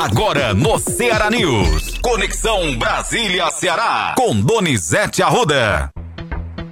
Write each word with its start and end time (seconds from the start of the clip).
Agora 0.00 0.54
no 0.54 0.78
Ceará 0.78 1.28
News. 1.30 1.98
Conexão 1.98 2.74
Brasília-Ceará. 2.78 4.14
Com 4.16 4.40
Donizete 4.40 5.22
Arruda. 5.22 5.90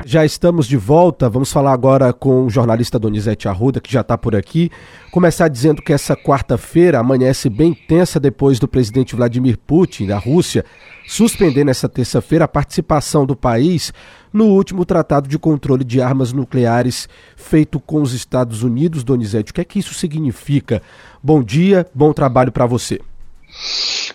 Já 0.03 0.24
estamos 0.24 0.66
de 0.66 0.79
volta. 0.79 1.29
Vamos 1.29 1.53
falar 1.53 1.75
agora 1.75 2.11
com 2.11 2.46
o 2.46 2.49
jornalista 2.49 2.99
Donizete 2.99 3.46
Arruda, 3.46 3.83
que 3.83 3.93
já 3.93 4.01
está 4.01 4.17
por 4.17 4.35
aqui. 4.35 4.71
Começar 5.11 5.49
dizendo 5.49 5.83
que 5.83 5.93
essa 5.93 6.17
quarta-feira 6.17 7.01
amanhece 7.01 7.50
bem 7.50 7.75
tensa 7.75 8.18
depois 8.18 8.59
do 8.59 8.66
presidente 8.66 9.14
Vladimir 9.14 9.58
Putin, 9.58 10.06
da 10.06 10.16
Rússia, 10.16 10.64
suspender 11.06 11.64
nessa 11.64 11.86
terça-feira 11.86 12.46
a 12.46 12.48
participação 12.48 13.26
do 13.26 13.36
país 13.36 13.92
no 14.32 14.46
último 14.46 14.86
tratado 14.86 15.29
de 15.29 15.38
controle 15.38 15.84
de 15.84 16.00
armas 16.00 16.32
nucleares 16.32 17.06
feito 17.36 17.79
com 17.79 18.00
os 18.00 18.14
Estados 18.14 18.62
Unidos. 18.62 19.04
Donizete, 19.04 19.50
o 19.50 19.54
que 19.54 19.60
é 19.60 19.64
que 19.66 19.80
isso 19.80 19.92
significa? 19.92 20.80
Bom 21.22 21.42
dia, 21.42 21.86
bom 21.95 22.14
trabalho 22.14 22.50
para 22.50 22.64
você. 22.64 22.98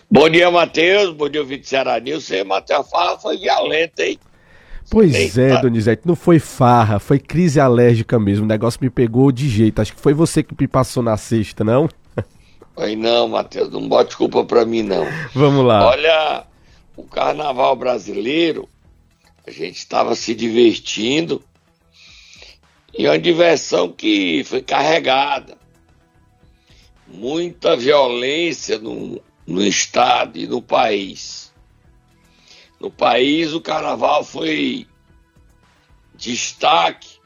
Bom 0.09 0.29
dia, 0.29 0.49
Matheus. 0.49 1.13
Bom 1.13 1.29
dia, 1.29 1.43
Vitor 1.43 1.67
Ceará 1.67 1.99
Nilson. 1.99 2.45
Matheus, 2.45 2.79
a 2.79 2.83
fala 2.83 3.19
foi 3.19 3.37
violenta, 3.37 4.03
hein? 4.05 4.19
Pois 4.89 5.13
Eita. 5.13 5.41
é, 5.41 5.61
Donizete, 5.61 6.03
não 6.05 6.15
foi 6.15 6.39
farra, 6.39 6.99
foi 6.99 7.17
crise 7.17 7.59
alérgica 7.59 8.19
mesmo. 8.19 8.45
O 8.45 8.47
negócio 8.47 8.79
me 8.81 8.89
pegou 8.89 9.31
de 9.31 9.49
jeito. 9.49 9.81
Acho 9.81 9.93
que 9.93 10.01
foi 10.01 10.13
você 10.13 10.43
que 10.43 10.53
me 10.59 10.67
passou 10.67 11.01
na 11.01 11.17
sexta, 11.17 11.63
não? 11.63 11.89
Foi 12.75 12.95
não, 12.95 13.27
Matheus, 13.27 13.69
não 13.69 13.87
bote 13.87 14.17
culpa 14.17 14.43
pra 14.43 14.65
mim, 14.65 14.81
não. 14.81 15.05
Vamos 15.35 15.63
lá. 15.63 15.89
Olha, 15.89 16.43
o 16.97 17.03
carnaval 17.03 17.75
brasileiro, 17.75 18.67
a 19.45 19.51
gente 19.51 19.77
estava 19.77 20.15
se 20.15 20.33
divertindo 20.33 21.43
e 22.97 23.05
uma 23.05 23.19
diversão 23.19 23.91
que 23.91 24.43
foi 24.43 24.63
carregada. 24.63 25.55
Muita 27.07 27.77
violência 27.77 28.79
no, 28.79 29.21
no 29.45 29.65
estado 29.65 30.37
e 30.37 30.47
no 30.47 30.61
país 30.61 31.43
no 32.83 32.91
país, 32.91 33.53
o 33.53 33.61
carnaval 33.61 34.25
foi 34.25 34.85
destaque 36.15 37.17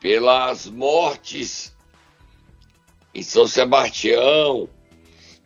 pelas 0.00 0.64
mortes 0.64 1.76
em 3.14 3.22
São 3.22 3.46
Sebastião, 3.46 4.70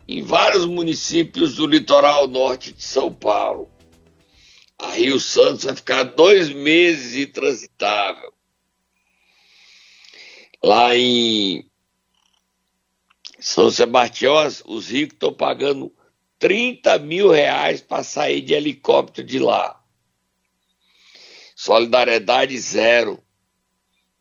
em 0.07 0.23
vários 0.23 0.65
municípios 0.65 1.55
do 1.55 1.67
litoral 1.67 2.29
norte 2.29 2.71
de 2.71 2.81
São 2.81 3.13
Paulo. 3.13 3.69
A 4.79 4.91
Rio 4.91 5.19
Santos 5.19 5.65
vai 5.65 5.75
ficar 5.75 6.03
dois 6.03 6.47
meses 6.49 7.27
intransitável. 7.27 8.33
Lá 10.63 10.95
em 10.95 11.69
São 13.45 13.69
Sebastião, 13.69 14.33
os 14.65 14.87
ricos 14.89 15.13
estão 15.13 15.31
pagando 15.31 15.95
30 16.39 16.97
mil 16.97 17.29
reais 17.29 17.79
para 17.79 18.03
sair 18.03 18.41
de 18.41 18.55
helicóptero 18.55 19.27
de 19.27 19.37
lá. 19.37 19.79
Solidariedade 21.55 22.57
zero, 22.57 23.23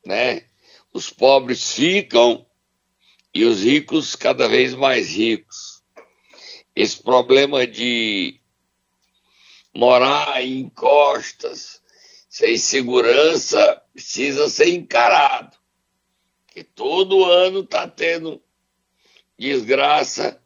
né? 0.05 0.45
Os 0.93 1.09
pobres 1.09 1.73
ficam 1.73 2.45
e 3.33 3.47
os 3.47 3.63
ricos 3.63 4.15
cada 4.15 4.47
vez 4.47 4.75
mais 4.75 5.17
ricos. 5.17 5.83
Esse 6.77 7.03
problema 7.03 7.67
de 7.67 8.39
morar 9.75 10.45
em 10.45 10.69
costas, 10.69 11.81
sem 12.29 12.59
segurança, 12.59 13.83
precisa 13.91 14.51
ser 14.51 14.69
encarado. 14.69 15.57
Que 16.49 16.63
todo 16.63 17.25
ano 17.25 17.61
está 17.61 17.89
tendo 17.89 18.44
desgraça 19.39 20.41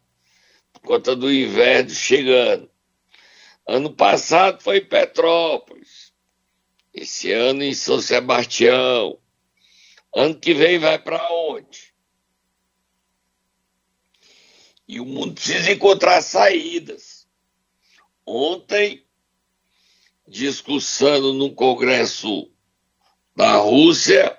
conta 0.88 1.14
do 1.14 1.32
inverno 1.32 1.90
chegando. 1.90 2.70
Ano 3.66 3.92
passado 3.92 4.62
foi 4.62 4.78
em 4.78 4.84
Petrópolis, 4.84 6.14
esse 6.94 7.30
ano 7.30 7.62
em 7.62 7.74
São 7.74 8.00
Sebastião. 8.00 9.18
Ano 10.14 10.34
que 10.34 10.54
vem 10.54 10.78
vai 10.78 10.98
para 10.98 11.22
onde? 11.30 11.92
E 14.86 14.98
o 14.98 15.04
mundo 15.04 15.34
precisa 15.34 15.70
encontrar 15.70 16.22
saídas. 16.22 17.28
Ontem, 18.24 19.06
discussando 20.26 21.34
no 21.34 21.54
Congresso 21.54 22.50
da 23.36 23.56
Rússia, 23.56 24.38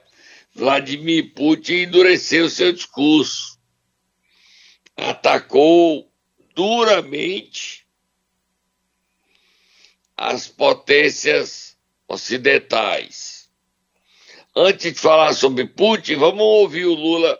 Vladimir 0.52 1.34
Putin 1.36 1.84
endureceu 1.84 2.50
seu 2.50 2.74
discurso. 2.74 3.59
Atacou 5.02 6.12
duramente 6.56 7.88
as 10.18 10.48
potências 10.48 11.78
ocidentais. 12.08 13.50
Antes 14.56 14.94
de 14.94 15.00
falar 15.00 15.34
sobre 15.34 15.66
Putin, 15.66 16.16
vamos 16.16 16.44
ouvir 16.44 16.86
o 16.86 16.94
Lula 16.94 17.40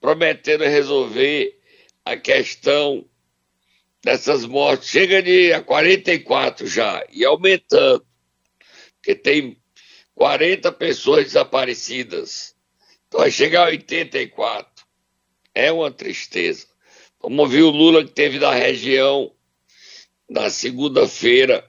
prometendo 0.00 0.64
resolver 0.64 1.60
a 2.04 2.16
questão 2.16 3.04
dessas 4.02 4.46
mortes. 4.46 4.88
Chega 4.88 5.22
de 5.22 5.52
a 5.52 5.60
44 5.60 6.66
já 6.66 7.04
e 7.10 7.24
aumentando, 7.24 8.06
porque 8.94 9.14
tem 9.14 9.60
40 10.14 10.72
pessoas 10.72 11.24
desaparecidas. 11.24 12.54
Então 13.08 13.20
vai 13.20 13.30
chegar 13.30 13.64
a 13.64 13.70
84. 13.70 14.86
É 15.54 15.70
uma 15.70 15.90
tristeza. 15.90 16.66
Vamos 17.22 17.38
ouvir 17.38 17.62
o 17.62 17.70
Lula 17.70 18.04
que 18.04 18.12
teve 18.12 18.38
na 18.38 18.52
região 18.52 19.32
na 20.28 20.50
segunda-feira, 20.50 21.64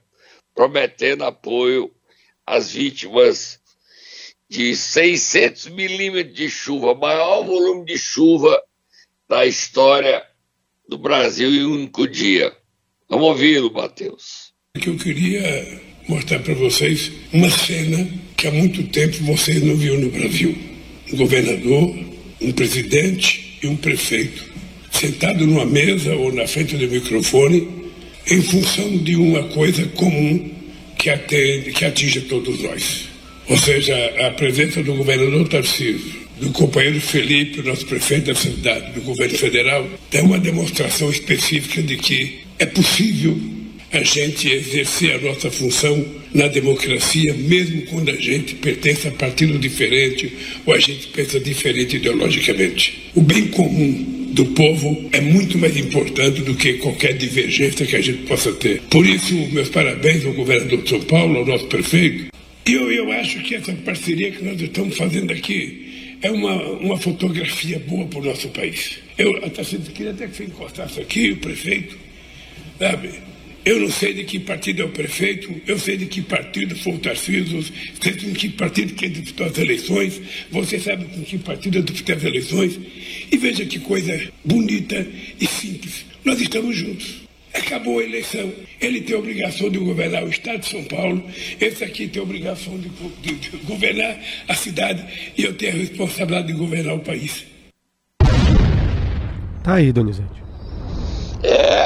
prometendo 0.54 1.24
apoio 1.24 1.90
às 2.44 2.72
vítimas 2.72 3.60
de 4.48 4.74
600 4.74 5.68
milímetros 5.68 6.34
de 6.34 6.48
chuva, 6.48 6.94
maior 6.94 7.44
volume 7.44 7.84
de 7.84 7.98
chuva 7.98 8.60
da 9.28 9.46
história 9.46 10.24
do 10.88 10.96
Brasil 10.96 11.50
em 11.50 11.66
um 11.66 11.72
único 11.74 12.08
dia. 12.08 12.52
Vamos 13.08 13.28
ouvi-lo, 13.28 13.72
Matheus. 13.72 14.52
Que 14.80 14.88
eu 14.88 14.96
queria 14.96 15.80
mostrar 16.08 16.40
para 16.40 16.54
vocês 16.54 17.12
uma 17.32 17.50
cena 17.50 18.08
que 18.36 18.46
há 18.46 18.50
muito 18.50 18.82
tempo 18.88 19.22
vocês 19.24 19.62
não 19.62 19.76
viram 19.76 20.00
no 20.00 20.10
Brasil. 20.10 20.56
Um 21.12 21.16
governador, 21.16 21.94
um 22.40 22.52
presidente 22.52 23.58
e 23.62 23.66
um 23.66 23.76
prefeito 23.76 24.47
sentado 24.98 25.46
numa 25.46 25.64
mesa 25.64 26.14
ou 26.16 26.32
na 26.32 26.46
frente 26.46 26.76
do 26.76 26.88
microfone, 26.88 27.68
em 28.30 28.42
função 28.42 28.96
de 28.98 29.14
uma 29.14 29.44
coisa 29.44 29.84
comum 29.94 30.50
que, 30.98 31.08
atende, 31.08 31.70
que 31.72 31.84
atinge 31.84 32.22
todos 32.22 32.60
nós. 32.62 33.04
Ou 33.48 33.56
seja, 33.56 33.94
a 34.26 34.30
presença 34.32 34.82
do 34.82 34.94
governador 34.94 35.48
Tarcísio, 35.48 36.28
do 36.40 36.50
companheiro 36.50 37.00
Felipe, 37.00 37.62
nosso 37.62 37.86
prefeito 37.86 38.26
da 38.26 38.34
cidade, 38.34 38.92
do 38.92 39.00
governo 39.02 39.38
federal, 39.38 39.88
é 40.12 40.20
uma 40.20 40.38
demonstração 40.38 41.10
específica 41.10 41.80
de 41.80 41.96
que 41.96 42.40
é 42.58 42.66
possível 42.66 43.38
a 43.92 44.02
gente 44.02 44.52
exercer 44.52 45.14
a 45.14 45.18
nossa 45.18 45.50
função 45.50 46.04
na 46.34 46.46
democracia, 46.48 47.32
mesmo 47.32 47.82
quando 47.82 48.10
a 48.10 48.16
gente 48.16 48.56
pertence 48.56 49.08
a 49.08 49.12
partido 49.12 49.58
diferente 49.58 50.30
ou 50.66 50.74
a 50.74 50.78
gente 50.78 51.06
pensa 51.08 51.40
diferente 51.40 51.96
ideologicamente. 51.96 53.10
O 53.14 53.22
bem 53.22 53.46
comum 53.46 54.17
do 54.38 54.46
povo 54.46 55.08
é 55.10 55.20
muito 55.20 55.58
mais 55.58 55.76
importante 55.76 56.42
do 56.42 56.54
que 56.54 56.74
qualquer 56.74 57.12
divergência 57.14 57.84
que 57.84 57.96
a 57.96 58.00
gente 58.00 58.22
possa 58.22 58.52
ter. 58.52 58.80
Por 58.82 59.04
isso, 59.04 59.34
meus 59.52 59.68
parabéns 59.68 60.24
ao 60.24 60.32
governador 60.32 60.80
de 60.80 60.88
São 60.88 61.00
Paulo, 61.00 61.38
ao 61.38 61.44
nosso 61.44 61.66
prefeito. 61.66 62.32
E 62.64 62.72
eu, 62.72 62.92
eu 62.92 63.10
acho 63.10 63.40
que 63.40 63.56
essa 63.56 63.72
parceria 63.72 64.30
que 64.30 64.44
nós 64.44 64.60
estamos 64.60 64.96
fazendo 64.96 65.32
aqui 65.32 66.16
é 66.22 66.30
uma, 66.30 66.54
uma 66.54 66.96
fotografia 66.96 67.80
boa 67.80 68.06
para 68.06 68.20
o 68.20 68.24
nosso 68.26 68.48
país. 68.50 69.00
Eu 69.18 69.44
até 69.44 69.64
queria 69.64 70.12
até 70.12 70.28
que 70.28 70.36
você 70.36 70.44
encostasse 70.44 71.00
aqui, 71.00 71.32
o 71.32 71.36
prefeito, 71.38 71.98
sabe? 72.78 73.10
Eu 73.68 73.80
não 73.80 73.90
sei 73.90 74.14
de 74.14 74.24
que 74.24 74.38
partido 74.38 74.80
é 74.80 74.84
o 74.86 74.88
prefeito, 74.88 75.54
eu 75.66 75.78
sei 75.78 75.98
de 75.98 76.06
que 76.06 76.22
partido 76.22 76.74
foi 76.74 76.94
o 76.94 76.98
Tarcísio, 76.98 77.62
sei 78.00 78.12
de 78.12 78.32
que 78.32 78.48
partido 78.48 78.94
que 78.94 79.06
disputou 79.10 79.46
as 79.46 79.58
eleições, 79.58 80.22
você 80.50 80.80
sabe 80.80 81.04
com 81.04 81.22
que 81.22 81.36
partido 81.36 81.76
eu 81.76 81.82
disputei 81.82 82.14
as 82.14 82.24
eleições. 82.24 82.80
E 83.30 83.36
veja 83.36 83.66
que 83.66 83.78
coisa 83.78 84.18
bonita 84.42 85.06
e 85.38 85.46
simples. 85.46 86.06
Nós 86.24 86.40
estamos 86.40 86.74
juntos. 86.74 87.28
Acabou 87.52 87.98
a 87.98 88.04
eleição. 88.04 88.50
Ele 88.80 89.02
tem 89.02 89.14
a 89.14 89.18
obrigação 89.18 89.68
de 89.68 89.76
governar 89.76 90.24
o 90.24 90.30
Estado 90.30 90.60
de 90.60 90.68
São 90.70 90.84
Paulo, 90.84 91.22
esse 91.60 91.84
aqui 91.84 92.08
tem 92.08 92.20
a 92.20 92.22
obrigação 92.22 92.74
de, 92.78 92.88
de, 93.20 93.34
de 93.34 93.56
governar 93.66 94.18
a 94.48 94.54
cidade 94.54 95.04
e 95.36 95.44
eu 95.44 95.52
tenho 95.52 95.74
a 95.74 95.76
responsabilidade 95.76 96.46
de 96.46 96.54
governar 96.54 96.94
o 96.94 97.00
país. 97.00 97.44
Tá 99.62 99.74
aí, 99.74 99.92
Donizete. 99.92 100.38
É, 101.42 101.77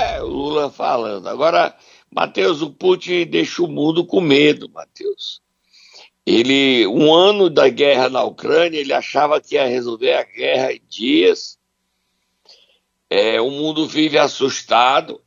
Lula 0.52 0.70
falando. 0.70 1.28
Agora, 1.28 1.74
Matheus, 2.10 2.60
o 2.60 2.70
Putin 2.70 3.26
deixa 3.26 3.62
o 3.62 3.68
mundo 3.68 4.04
com 4.04 4.20
medo, 4.20 4.68
Matheus. 4.68 5.40
Ele, 6.24 6.86
um 6.86 7.12
ano 7.12 7.48
da 7.48 7.68
guerra 7.68 8.08
na 8.08 8.22
Ucrânia, 8.22 8.78
ele 8.78 8.92
achava 8.92 9.40
que 9.40 9.54
ia 9.54 9.66
resolver 9.66 10.12
a 10.12 10.22
guerra 10.22 10.72
em 10.72 10.82
dias. 10.88 11.58
É, 13.10 13.40
o 13.40 13.50
mundo 13.50 13.86
vive 13.86 14.18
assustado. 14.18 15.20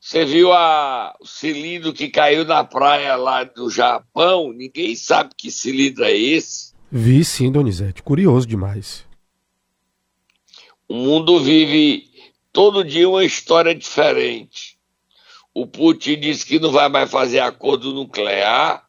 Você 0.00 0.24
viu 0.24 0.52
a, 0.52 1.14
o 1.20 1.26
cilindro 1.26 1.92
que 1.92 2.08
caiu 2.08 2.44
na 2.44 2.62
praia 2.62 3.16
lá 3.16 3.44
do 3.44 3.70
Japão? 3.70 4.52
Ninguém 4.52 4.94
sabe 4.94 5.30
que 5.36 5.50
cilindro 5.50 6.04
é 6.04 6.16
esse. 6.16 6.72
Vi 6.90 7.24
sim, 7.24 7.50
Donizete. 7.50 8.02
Curioso 8.02 8.46
demais. 8.46 9.06
O 10.88 10.94
mundo 10.94 11.40
vive 11.40 12.11
todo 12.52 12.84
dia 12.84 13.08
uma 13.08 13.24
história 13.24 13.74
diferente. 13.74 14.78
O 15.54 15.66
Putin 15.66 16.20
disse 16.20 16.46
que 16.46 16.58
não 16.58 16.70
vai 16.70 16.88
mais 16.88 17.10
fazer 17.10 17.40
acordo 17.40 17.92
nuclear, 17.92 18.88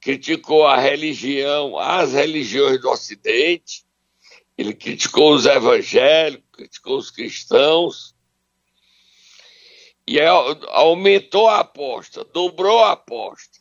criticou 0.00 0.66
a 0.66 0.78
religião, 0.78 1.78
as 1.78 2.12
religiões 2.12 2.80
do 2.80 2.90
Ocidente, 2.90 3.84
ele 4.56 4.74
criticou 4.74 5.34
os 5.34 5.46
evangélicos, 5.46 6.48
criticou 6.52 6.98
os 6.98 7.10
cristãos, 7.10 8.14
e 10.06 10.18
aumentou 10.20 11.48
a 11.48 11.60
aposta, 11.60 12.24
dobrou 12.24 12.82
a 12.82 12.92
aposta. 12.92 13.60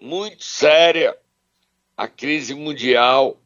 Muito 0.00 0.44
séria 0.44 1.16
a 1.96 2.08
crise 2.08 2.54
mundial 2.54 3.40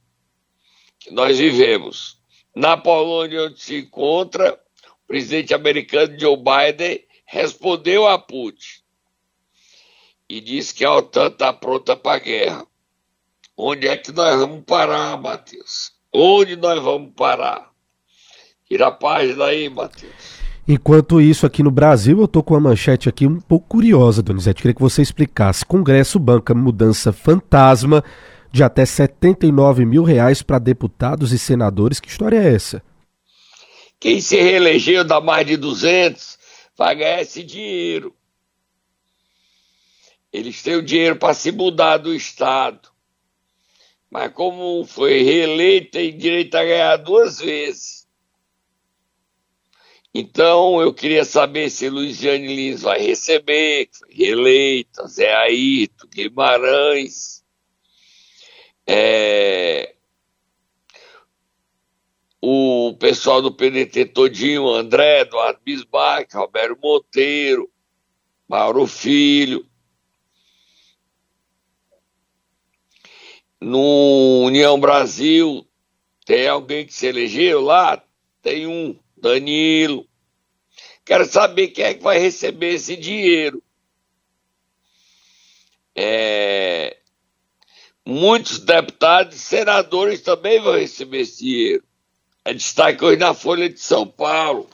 que 0.98 1.10
nós 1.10 1.38
vivemos. 1.38 2.21
Na 2.54 2.76
Polônia, 2.76 3.44
onde 3.44 3.60
se 3.60 3.78
encontra, 3.78 4.58
o 5.04 5.06
presidente 5.06 5.54
americano 5.54 6.18
Joe 6.18 6.36
Biden 6.36 7.04
respondeu 7.24 8.06
a 8.06 8.18
Putin 8.18 8.82
e 10.28 10.40
disse 10.40 10.74
que 10.74 10.84
a 10.84 10.94
OTAN 10.94 11.28
está 11.28 11.52
pronta 11.52 11.96
para 11.96 12.16
a 12.16 12.18
guerra. 12.18 12.66
Onde 13.56 13.86
é 13.86 13.96
que 13.96 14.12
nós 14.12 14.38
vamos 14.38 14.64
parar, 14.64 15.20
Matheus? 15.20 15.92
Onde 16.12 16.56
nós 16.56 16.82
vamos 16.82 17.12
parar? 17.14 17.70
Tira 18.66 18.88
a 18.88 18.90
página 18.90 19.46
aí, 19.46 19.68
Matheus. 19.68 20.40
Enquanto 20.66 21.20
isso, 21.20 21.44
aqui 21.44 21.62
no 21.62 21.70
Brasil, 21.70 22.18
eu 22.18 22.24
estou 22.24 22.42
com 22.42 22.54
uma 22.54 22.60
manchete 22.60 23.08
aqui 23.08 23.26
um 23.26 23.40
pouco 23.40 23.66
curiosa, 23.68 24.22
Donizete. 24.22 24.62
Queria 24.62 24.74
que 24.74 24.80
você 24.80 25.02
explicasse. 25.02 25.66
Congresso 25.66 26.18
banca 26.18 26.54
mudança 26.54 27.12
fantasma 27.12 28.02
de 28.52 28.62
até 28.62 28.84
79 28.84 29.86
mil 29.86 30.04
reais 30.04 30.42
para 30.42 30.58
deputados 30.58 31.32
e 31.32 31.38
senadores. 31.38 31.98
Que 31.98 32.08
história 32.08 32.36
é 32.36 32.54
essa? 32.54 32.82
Quem 33.98 34.20
se 34.20 34.36
reelegeu 34.36 35.04
dá 35.04 35.20
mais 35.20 35.46
de 35.46 35.56
200 35.56 36.38
vai 36.76 36.94
ganhar 36.94 37.22
esse 37.22 37.42
dinheiro. 37.42 38.14
Eles 40.30 40.62
têm 40.62 40.76
o 40.76 40.82
dinheiro 40.82 41.16
para 41.16 41.34
se 41.34 41.50
mudar 41.50 41.96
do 41.96 42.14
Estado. 42.14 42.90
Mas 44.10 44.32
como 44.32 44.84
foi 44.84 45.22
reeleito, 45.22 45.92
tem 45.92 46.16
direito 46.16 46.54
a 46.54 46.64
ganhar 46.64 46.96
duas 46.96 47.38
vezes. 47.38 48.06
Então 50.14 50.78
eu 50.82 50.92
queria 50.92 51.24
saber 51.24 51.70
se 51.70 51.88
Luiziane 51.88 52.54
Lins 52.54 52.82
vai 52.82 53.00
receber, 53.00 53.86
que 53.86 53.98
foi 53.98 54.14
reeleita, 54.14 55.06
Zé 55.06 55.34
Ayrton, 55.34 56.06
Guimarães 56.08 57.41
é, 58.86 59.94
o 62.40 62.96
pessoal 62.98 63.40
do 63.40 63.54
PDT 63.54 64.06
todinho, 64.06 64.68
André, 64.68 65.20
Eduardo 65.20 65.60
Bismarck, 65.64 66.34
Roberto 66.34 66.78
Monteiro, 66.82 67.70
Mauro 68.48 68.86
Filho. 68.86 69.64
No 73.60 74.42
União 74.44 74.78
Brasil, 74.80 75.64
tem 76.26 76.48
alguém 76.48 76.84
que 76.84 76.92
se 76.92 77.06
elegeu 77.06 77.60
lá? 77.60 78.04
Tem 78.42 78.66
um, 78.66 78.98
Danilo. 79.16 80.04
Quero 81.04 81.24
saber 81.24 81.68
quem 81.68 81.84
é 81.84 81.94
que 81.94 82.02
vai 82.02 82.18
receber 82.18 82.74
esse 82.74 82.96
dinheiro. 82.96 83.62
É, 85.94 87.01
Muitos 88.04 88.58
deputados 88.58 89.36
e 89.36 89.38
senadores 89.38 90.20
também 90.22 90.60
vão 90.60 90.72
receber 90.72 91.20
esse 91.20 91.44
dinheiro. 91.44 91.84
É 92.44 92.52
destaque 92.52 93.04
hoje 93.04 93.18
na 93.18 93.32
Folha 93.32 93.68
de 93.68 93.78
São 93.78 94.06
Paulo. 94.06 94.68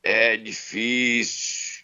É 0.02 0.38
difícil 0.38 1.79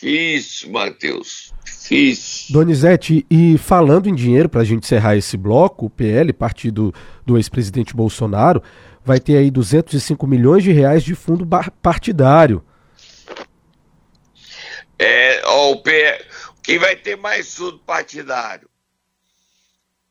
Difícil, 0.00 0.70
Matheus. 0.70 1.52
Difícil. 1.62 2.54
Donizete, 2.54 3.26
e 3.30 3.58
falando 3.58 4.08
em 4.08 4.14
dinheiro, 4.14 4.48
para 4.48 4.62
a 4.62 4.64
gente 4.64 4.84
encerrar 4.84 5.16
esse 5.16 5.36
bloco, 5.36 5.86
o 5.86 5.90
PL, 5.90 6.32
partido 6.32 6.94
do 7.26 7.36
ex-presidente 7.36 7.94
Bolsonaro, 7.94 8.62
vai 9.04 9.20
ter 9.20 9.36
aí 9.36 9.50
205 9.50 10.26
milhões 10.26 10.64
de 10.64 10.72
reais 10.72 11.04
de 11.04 11.14
fundo 11.14 11.46
partidário. 11.82 12.64
É, 14.98 15.42
ó, 15.44 15.72
o 15.72 15.82
PL, 15.82 16.24
quem 16.62 16.78
vai 16.78 16.96
ter 16.96 17.16
mais 17.16 17.54
fundo 17.54 17.78
partidário? 17.80 18.70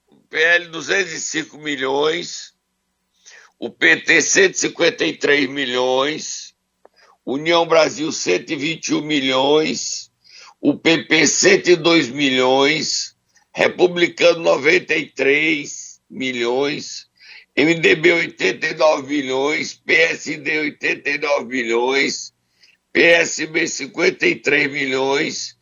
O 0.07 0.17
PL 0.29 0.67
205 0.67 1.57
milhões, 1.57 2.53
o 3.57 3.71
PT 3.71 4.21
153 4.21 5.49
milhões, 5.49 6.48
União 7.31 7.65
Brasil 7.67 8.11
121 8.11 9.01
milhões, 9.01 10.11
o 10.59 10.75
PP 10.77 11.27
102 11.27 12.09
milhões, 12.09 13.15
Republicano 13.53 14.39
93 14.39 16.01
milhões, 16.09 17.07
MDB 17.55 18.11
89 18.13 19.07
milhões, 19.07 19.73
PSD 19.73 20.59
89 20.59 21.45
milhões, 21.45 22.33
PSB 22.91 23.67
53 23.67 24.71
milhões, 24.71 25.55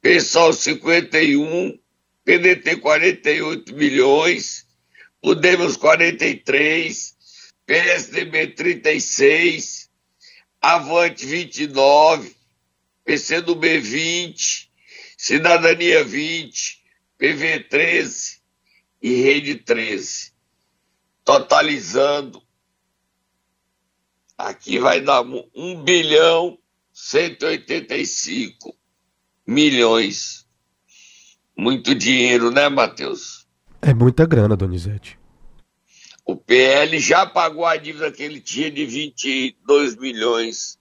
PSOL 0.00 0.52
51, 0.52 1.78
PDT 2.24 2.76
48 2.76 3.74
milhões, 3.74 4.66
Podemos 5.22 5.76
43, 5.76 7.14
PSDB 7.64 8.48
36, 8.48 9.81
Avante 10.62 11.26
29, 11.26 12.36
PCdoB 13.04 13.80
20, 13.80 14.70
Cidadania 15.18 16.04
20, 16.04 16.80
PV 17.18 17.64
13 17.64 18.40
e 19.02 19.22
Rede 19.22 19.56
13. 19.56 20.32
Totalizando, 21.24 22.40
aqui 24.38 24.78
vai 24.78 25.00
dar 25.00 25.22
1 25.22 25.82
bilhão 25.82 26.56
185 26.92 28.76
milhões. 29.44 30.46
Muito 31.56 31.92
dinheiro, 31.92 32.52
né, 32.52 32.68
Matheus? 32.68 33.48
É 33.80 33.92
muita 33.92 34.24
grana, 34.26 34.56
Donizete. 34.56 35.18
O 36.24 36.36
PL 36.36 36.98
já 36.98 37.26
pagou 37.26 37.66
a 37.66 37.76
dívida 37.76 38.10
que 38.12 38.22
ele 38.22 38.40
tinha 38.40 38.70
de 38.70 38.86
22 38.86 39.96
milhões 39.96 40.78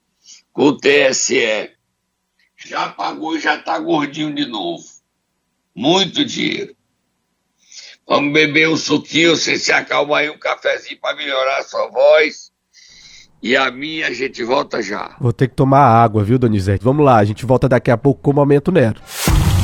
com 0.54 0.68
o 0.68 0.78
TSE. 0.78 1.72
Já 2.66 2.90
pagou 2.90 3.36
e 3.36 3.40
já 3.40 3.56
está 3.56 3.80
gordinho 3.80 4.34
de 4.34 4.46
novo. 4.46 4.84
Muito 5.76 6.24
dinheiro. 6.24 6.76
Vamos 8.08 8.34
beber 8.34 8.70
um 8.70 8.78
suquinho, 8.78 9.36
você 9.36 9.58
se 9.58 9.72
acalma 9.72 10.18
aí, 10.18 10.30
um 10.30 10.38
cafezinho 10.38 11.00
para 11.00 11.16
melhorar 11.16 11.60
a 11.60 11.64
sua 11.64 11.88
voz. 11.88 12.52
E 13.42 13.56
a 13.56 13.72
minha, 13.72 14.08
a 14.08 14.14
gente 14.14 14.44
volta 14.44 14.84
já. 14.84 15.16
Vou 15.20 15.34
ter 15.34 15.48
que 15.48 15.56
tomar 15.56 15.80
água, 15.80 16.24
viu, 16.24 16.38
Donizete? 16.38 16.84
Vamos 16.84 17.04
lá, 17.04 17.18
a 17.18 17.24
gente 17.24 17.46
volta 17.46 17.68
daqui 17.68 17.90
a 17.90 17.98
pouco 17.98 18.22
com 18.22 18.32
o 18.32 18.34
Momento 18.36 18.72
Nero. 18.72 19.02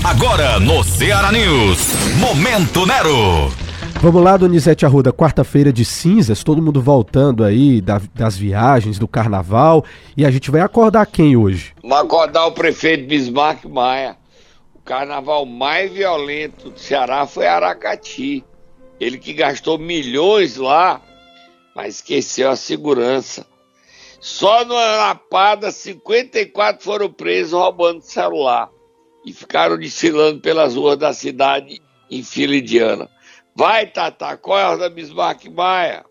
Agora 0.03 0.59
no 0.59 0.83
Ceará 0.83 1.31
News, 1.31 1.79
Momento 2.19 2.85
Nero. 2.85 3.66
Vamos 3.99 4.23
lá, 4.23 4.37
Donizete 4.37 4.85
Arruda, 4.85 5.11
quarta-feira 5.11 5.73
de 5.73 5.83
cinzas, 5.83 6.43
todo 6.43 6.61
mundo 6.61 6.79
voltando 6.79 7.43
aí 7.43 7.81
da, 7.81 7.99
das 8.13 8.37
viagens, 8.37 8.99
do 8.99 9.07
carnaval, 9.07 9.83
e 10.15 10.23
a 10.23 10.29
gente 10.29 10.51
vai 10.51 10.61
acordar 10.61 11.07
quem 11.07 11.35
hoje? 11.35 11.73
Vamos 11.81 11.97
acordar 11.97 12.45
o 12.45 12.51
prefeito 12.51 13.07
Bismarck 13.07 13.65
Maia. 13.65 14.15
O 14.75 14.79
carnaval 14.79 15.47
mais 15.47 15.91
violento 15.91 16.69
do 16.69 16.79
Ceará 16.79 17.25
foi 17.25 17.47
Aracati. 17.47 18.45
Ele 18.99 19.17
que 19.17 19.33
gastou 19.33 19.79
milhões 19.79 20.57
lá, 20.57 21.01
mas 21.75 21.95
esqueceu 21.95 22.51
a 22.51 22.55
segurança. 22.55 23.47
Só 24.19 24.63
no 24.63 24.75
Lapada, 24.75 25.71
54 25.71 26.83
foram 26.83 27.11
presos 27.11 27.53
roubando 27.53 28.01
celular 28.01 28.69
e 29.25 29.33
ficaram 29.33 29.75
desfilando 29.77 30.39
pelas 30.39 30.75
ruas 30.75 30.97
da 30.97 31.11
cidade 31.13 31.81
em 32.09 32.23
fila 32.23 32.55
indiana. 32.55 33.09
Vai, 33.57 33.87
Tata, 33.87 34.37
corda 34.37 34.87
Bismarck 34.87 35.49
Maia. 35.49 36.05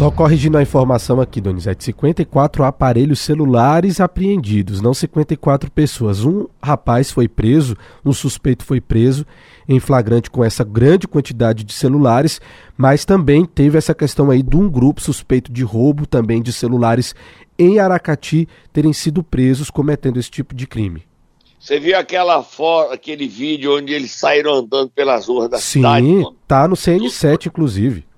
Só 0.00 0.10
corrigindo 0.10 0.56
a 0.56 0.62
informação 0.62 1.20
aqui, 1.20 1.42
Donizete, 1.42 1.84
54 1.84 2.64
aparelhos 2.64 3.20
celulares 3.20 4.00
apreendidos, 4.00 4.80
não 4.80 4.94
54 4.94 5.70
pessoas. 5.70 6.24
Um 6.24 6.46
rapaz 6.62 7.10
foi 7.10 7.28
preso, 7.28 7.76
um 8.02 8.10
suspeito 8.10 8.64
foi 8.64 8.80
preso 8.80 9.26
em 9.68 9.78
flagrante 9.78 10.30
com 10.30 10.42
essa 10.42 10.64
grande 10.64 11.06
quantidade 11.06 11.64
de 11.64 11.74
celulares, 11.74 12.40
mas 12.78 13.04
também 13.04 13.44
teve 13.44 13.76
essa 13.76 13.94
questão 13.94 14.30
aí 14.30 14.42
de 14.42 14.56
um 14.56 14.70
grupo 14.70 15.02
suspeito 15.02 15.52
de 15.52 15.62
roubo 15.62 16.06
também 16.06 16.40
de 16.40 16.50
celulares 16.50 17.14
em 17.58 17.78
Aracati 17.78 18.48
terem 18.72 18.94
sido 18.94 19.22
presos 19.22 19.68
cometendo 19.68 20.18
esse 20.18 20.30
tipo 20.30 20.54
de 20.54 20.66
crime. 20.66 21.02
Você 21.58 21.78
viu 21.78 21.98
aquela 21.98 22.42
foto, 22.42 22.94
aquele 22.94 23.28
vídeo 23.28 23.76
onde 23.76 23.92
eles 23.92 24.12
saíram 24.12 24.54
andando 24.54 24.88
pelas 24.88 25.28
ruas 25.28 25.50
da 25.50 25.58
Sim, 25.58 25.80
cidade? 25.80 26.06
Sim, 26.06 26.24
tá 26.48 26.66
no 26.66 26.74
CN7, 26.74 27.48
inclusive. 27.48 28.08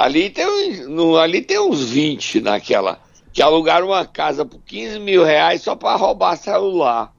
Ali 0.00 0.30
tem, 0.30 0.86
no, 0.86 1.18
ali 1.18 1.42
tem 1.42 1.58
uns 1.58 1.90
20 1.90 2.40
naquela. 2.40 2.98
Que 3.34 3.42
alugaram 3.42 3.88
uma 3.88 4.06
casa 4.06 4.46
por 4.46 4.58
15 4.62 4.98
mil 4.98 5.22
reais 5.22 5.60
só 5.60 5.76
para 5.76 5.94
roubar 5.94 6.38
celular. 6.38 7.14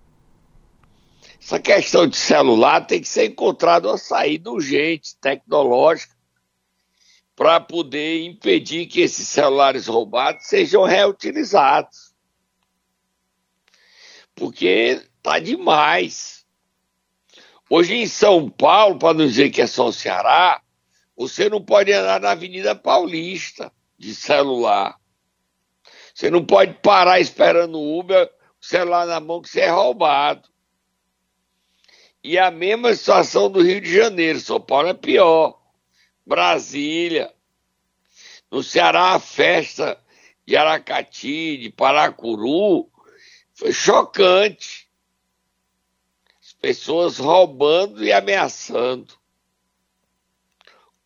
Essa 1.40 1.60
questão 1.60 2.08
de 2.08 2.18
celular 2.18 2.82
tem 2.82 3.00
que 3.00 3.08
ser 3.08 3.28
encontrada 3.28 3.88
uma 3.88 4.00
saída 4.00 4.50
urgente, 4.50 5.16
tecnológica, 5.18 6.16
para 7.36 7.60
poder 7.60 8.26
impedir 8.26 8.88
que 8.88 9.02
esses 9.02 9.28
celulares 9.28 9.86
roubados 9.86 10.48
sejam 10.48 10.84
reutilizados. 10.84 12.16
Porque 14.34 15.04
tá 15.22 15.38
demais. 15.38 16.48
Hoje 17.70 17.94
em 17.94 18.08
São 18.08 18.50
Paulo, 18.50 18.98
para 18.98 19.14
não 19.14 19.28
dizer 19.28 19.52
que 19.52 19.62
é 19.62 19.68
só 19.68 19.90
o 19.90 19.94
Ceará, 19.94 20.60
você 21.22 21.48
não 21.48 21.64
pode 21.64 21.94
andar 21.94 22.20
na 22.20 22.32
Avenida 22.32 22.74
Paulista 22.74 23.72
de 23.96 24.16
celular. 24.16 25.00
Você 26.16 26.32
não 26.32 26.44
pode 26.44 26.74
parar 26.82 27.20
esperando 27.20 27.78
o 27.78 28.00
Uber, 28.00 28.28
o 28.60 28.66
celular 28.66 29.06
na 29.06 29.20
mão 29.20 29.40
que 29.40 29.48
você 29.48 29.62
é 29.62 29.70
roubado. 29.70 30.50
E 32.24 32.40
a 32.40 32.50
mesma 32.50 32.92
situação 32.96 33.52
do 33.52 33.62
Rio 33.62 33.80
de 33.80 33.94
Janeiro. 33.94 34.40
São 34.40 34.60
Paulo 34.60 34.88
é 34.88 34.96
pior. 34.96 35.62
Brasília. 36.26 37.32
No 38.50 38.64
Ceará, 38.64 39.14
a 39.14 39.20
festa 39.20 40.04
de 40.44 40.58
Aracati, 40.58 41.56
de 41.58 41.70
Paracuru, 41.70 42.90
foi 43.54 43.72
chocante. 43.72 44.90
As 46.42 46.54
pessoas 46.54 47.20
roubando 47.20 48.04
e 48.04 48.12
ameaçando. 48.12 49.21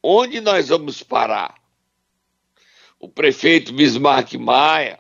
Onde 0.08 0.40
nós 0.40 0.68
vamos 0.68 1.02
parar? 1.02 1.60
O 3.00 3.10
prefeito 3.10 3.74
Bismarck 3.74 4.36
Maia 4.36 5.00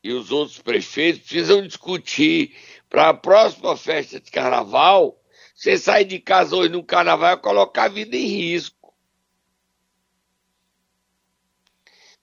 e 0.00 0.12
os 0.12 0.30
outros 0.30 0.60
prefeitos 0.60 1.22
precisam 1.22 1.66
discutir 1.66 2.56
para 2.88 3.08
a 3.08 3.14
próxima 3.14 3.76
festa 3.76 4.20
de 4.20 4.30
carnaval. 4.30 5.20
Você 5.56 5.76
sair 5.76 6.04
de 6.04 6.20
casa 6.20 6.54
hoje 6.54 6.68
no 6.68 6.84
carnaval 6.84 7.32
é 7.32 7.36
colocar 7.36 7.86
a 7.86 7.88
vida 7.88 8.16
em 8.16 8.24
risco. 8.28 8.94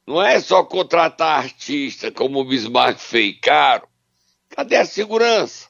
Não 0.08 0.24
é 0.24 0.40
só 0.40 0.64
contratar 0.64 1.44
artista 1.44 2.10
como 2.10 2.40
o 2.40 2.46
Bismarck 2.46 2.98
fez 2.98 3.38
caro. 3.42 3.90
Cadê 4.48 4.78
a 4.78 4.86
segurança? 4.86 5.68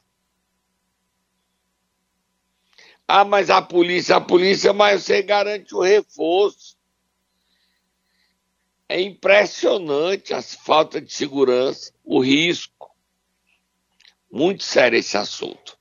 Ah, 3.12 3.26
mas 3.26 3.50
a 3.50 3.60
polícia, 3.60 4.18
a 4.18 4.22
polícia, 4.22 4.72
mas 4.72 5.02
você 5.02 5.24
garante 5.24 5.74
o 5.74 5.82
reforço. 5.82 6.78
É 8.88 9.02
impressionante 9.02 10.32
a 10.32 10.44
falta 10.44 11.02
de 11.02 11.12
segurança, 11.12 11.92
o 12.06 12.20
risco. 12.20 12.96
Muito 14.32 14.64
sério 14.64 15.00
esse 15.00 15.18
assunto. 15.18 15.76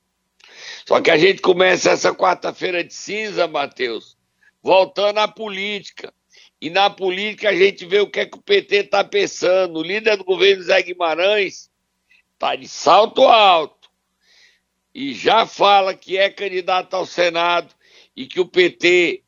Só 0.86 1.02
que 1.02 1.10
a 1.10 1.18
gente 1.18 1.42
começa 1.42 1.90
essa 1.90 2.14
quarta-feira 2.14 2.82
de 2.82 2.94
cinza, 2.94 3.46
Matheus, 3.46 4.16
voltando 4.62 5.18
à 5.18 5.28
política. 5.28 6.10
E 6.58 6.70
na 6.70 6.88
política 6.88 7.50
a 7.50 7.54
gente 7.54 7.84
vê 7.84 8.00
o 8.00 8.10
que 8.10 8.20
é 8.20 8.24
que 8.24 8.38
o 8.38 8.42
PT 8.42 8.76
está 8.76 9.04
pensando. 9.04 9.80
O 9.80 9.82
líder 9.82 10.16
do 10.16 10.24
governo, 10.24 10.62
Zé 10.62 10.80
Guimarães, 10.80 11.70
está 12.32 12.56
de 12.56 12.66
salto 12.66 13.22
alto 13.24 13.77
e 14.98 15.14
já 15.14 15.46
fala 15.46 15.94
que 15.94 16.18
é 16.18 16.28
candidato 16.28 16.94
ao 16.94 17.06
Senado 17.06 17.72
e 18.16 18.26
que 18.26 18.40
o 18.40 18.44
PT 18.44 19.22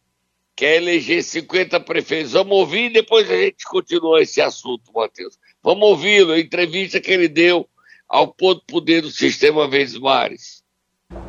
quer 0.56 0.78
eleger 0.78 1.22
50 1.22 1.78
prefeitos. 1.78 2.32
Vamos 2.32 2.58
ouvir 2.58 2.86
e 2.86 2.94
depois 2.94 3.30
a 3.30 3.36
gente 3.36 3.64
continua 3.66 4.20
esse 4.20 4.40
assunto, 4.40 4.92
Matheus. 4.92 5.38
Vamos 5.62 5.88
ouvi-lo, 5.88 6.32
a 6.32 6.40
entrevista 6.40 6.98
que 6.98 7.12
ele 7.12 7.28
deu 7.28 7.68
ao 8.08 8.34
Ponto 8.34 8.64
Poder 8.66 9.00
do 9.00 9.12
Sistema 9.12 9.68
Verdes 9.68 9.96
Mares. 9.96 10.64